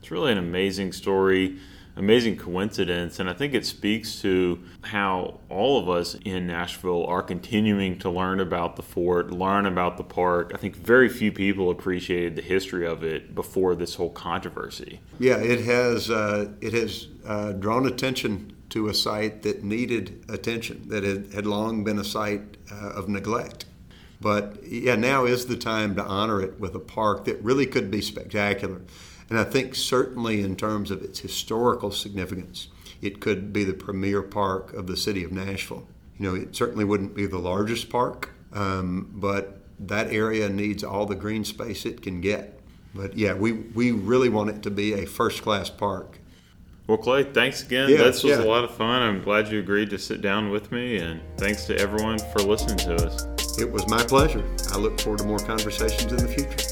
It's 0.00 0.10
really 0.10 0.32
an 0.32 0.38
amazing 0.38 0.92
story 0.92 1.56
amazing 1.96 2.36
coincidence. 2.36 3.18
And 3.18 3.28
I 3.28 3.32
think 3.32 3.54
it 3.54 3.66
speaks 3.66 4.20
to 4.22 4.62
how 4.82 5.40
all 5.48 5.78
of 5.78 5.88
us 5.88 6.16
in 6.24 6.46
Nashville 6.46 7.04
are 7.06 7.22
continuing 7.22 7.98
to 8.00 8.10
learn 8.10 8.40
about 8.40 8.76
the 8.76 8.82
fort, 8.82 9.30
learn 9.30 9.66
about 9.66 9.96
the 9.96 10.04
park. 10.04 10.52
I 10.54 10.58
think 10.58 10.76
very 10.76 11.08
few 11.08 11.32
people 11.32 11.70
appreciated 11.70 12.36
the 12.36 12.42
history 12.42 12.86
of 12.86 13.02
it 13.02 13.34
before 13.34 13.74
this 13.74 13.94
whole 13.94 14.10
controversy. 14.10 15.00
Yeah, 15.18 15.36
it 15.36 15.60
has, 15.64 16.10
uh, 16.10 16.52
it 16.60 16.72
has 16.72 17.08
uh, 17.26 17.52
drawn 17.52 17.86
attention 17.86 18.56
to 18.70 18.88
a 18.88 18.94
site 18.94 19.42
that 19.42 19.62
needed 19.62 20.24
attention, 20.30 20.88
that 20.88 21.04
had, 21.04 21.32
had 21.34 21.46
long 21.46 21.84
been 21.84 21.98
a 21.98 22.04
site 22.04 22.56
uh, 22.70 22.90
of 22.90 23.08
neglect. 23.08 23.66
But 24.18 24.62
yeah, 24.64 24.94
now 24.94 25.24
is 25.26 25.46
the 25.46 25.56
time 25.56 25.96
to 25.96 26.02
honor 26.02 26.40
it 26.40 26.58
with 26.58 26.74
a 26.74 26.80
park 26.80 27.24
that 27.24 27.42
really 27.42 27.66
could 27.66 27.90
be 27.90 28.00
spectacular. 28.00 28.80
And 29.32 29.40
I 29.40 29.44
think 29.44 29.74
certainly 29.74 30.42
in 30.42 30.56
terms 30.56 30.90
of 30.90 31.00
its 31.00 31.20
historical 31.20 31.90
significance, 31.90 32.68
it 33.00 33.18
could 33.18 33.50
be 33.50 33.64
the 33.64 33.72
premier 33.72 34.20
park 34.20 34.74
of 34.74 34.86
the 34.86 34.94
city 34.94 35.24
of 35.24 35.32
Nashville. 35.32 35.88
You 36.18 36.28
know, 36.28 36.34
it 36.34 36.54
certainly 36.54 36.84
wouldn't 36.84 37.14
be 37.14 37.24
the 37.24 37.38
largest 37.38 37.88
park, 37.88 38.28
um, 38.52 39.10
but 39.14 39.60
that 39.80 40.12
area 40.12 40.50
needs 40.50 40.84
all 40.84 41.06
the 41.06 41.14
green 41.14 41.44
space 41.44 41.86
it 41.86 42.02
can 42.02 42.20
get. 42.20 42.60
But 42.94 43.16
yeah, 43.16 43.32
we, 43.32 43.52
we 43.52 43.90
really 43.90 44.28
want 44.28 44.50
it 44.50 44.62
to 44.64 44.70
be 44.70 44.92
a 44.92 45.06
first 45.06 45.40
class 45.40 45.70
park. 45.70 46.18
Well, 46.86 46.98
Clay, 46.98 47.24
thanks 47.24 47.62
again. 47.62 47.88
Yeah, 47.88 48.02
this 48.02 48.22
was 48.22 48.36
yeah. 48.36 48.44
a 48.44 48.46
lot 48.46 48.64
of 48.64 48.74
fun. 48.74 49.00
I'm 49.00 49.22
glad 49.22 49.48
you 49.48 49.60
agreed 49.60 49.88
to 49.88 49.98
sit 49.98 50.20
down 50.20 50.50
with 50.50 50.70
me, 50.70 50.98
and 50.98 51.22
thanks 51.38 51.64
to 51.68 51.78
everyone 51.78 52.18
for 52.18 52.40
listening 52.40 52.76
to 52.80 52.96
us. 52.96 53.58
It 53.58 53.72
was 53.72 53.88
my 53.88 54.02
pleasure. 54.02 54.44
I 54.72 54.76
look 54.76 55.00
forward 55.00 55.20
to 55.20 55.24
more 55.24 55.38
conversations 55.38 56.12
in 56.12 56.18
the 56.18 56.28
future. 56.28 56.71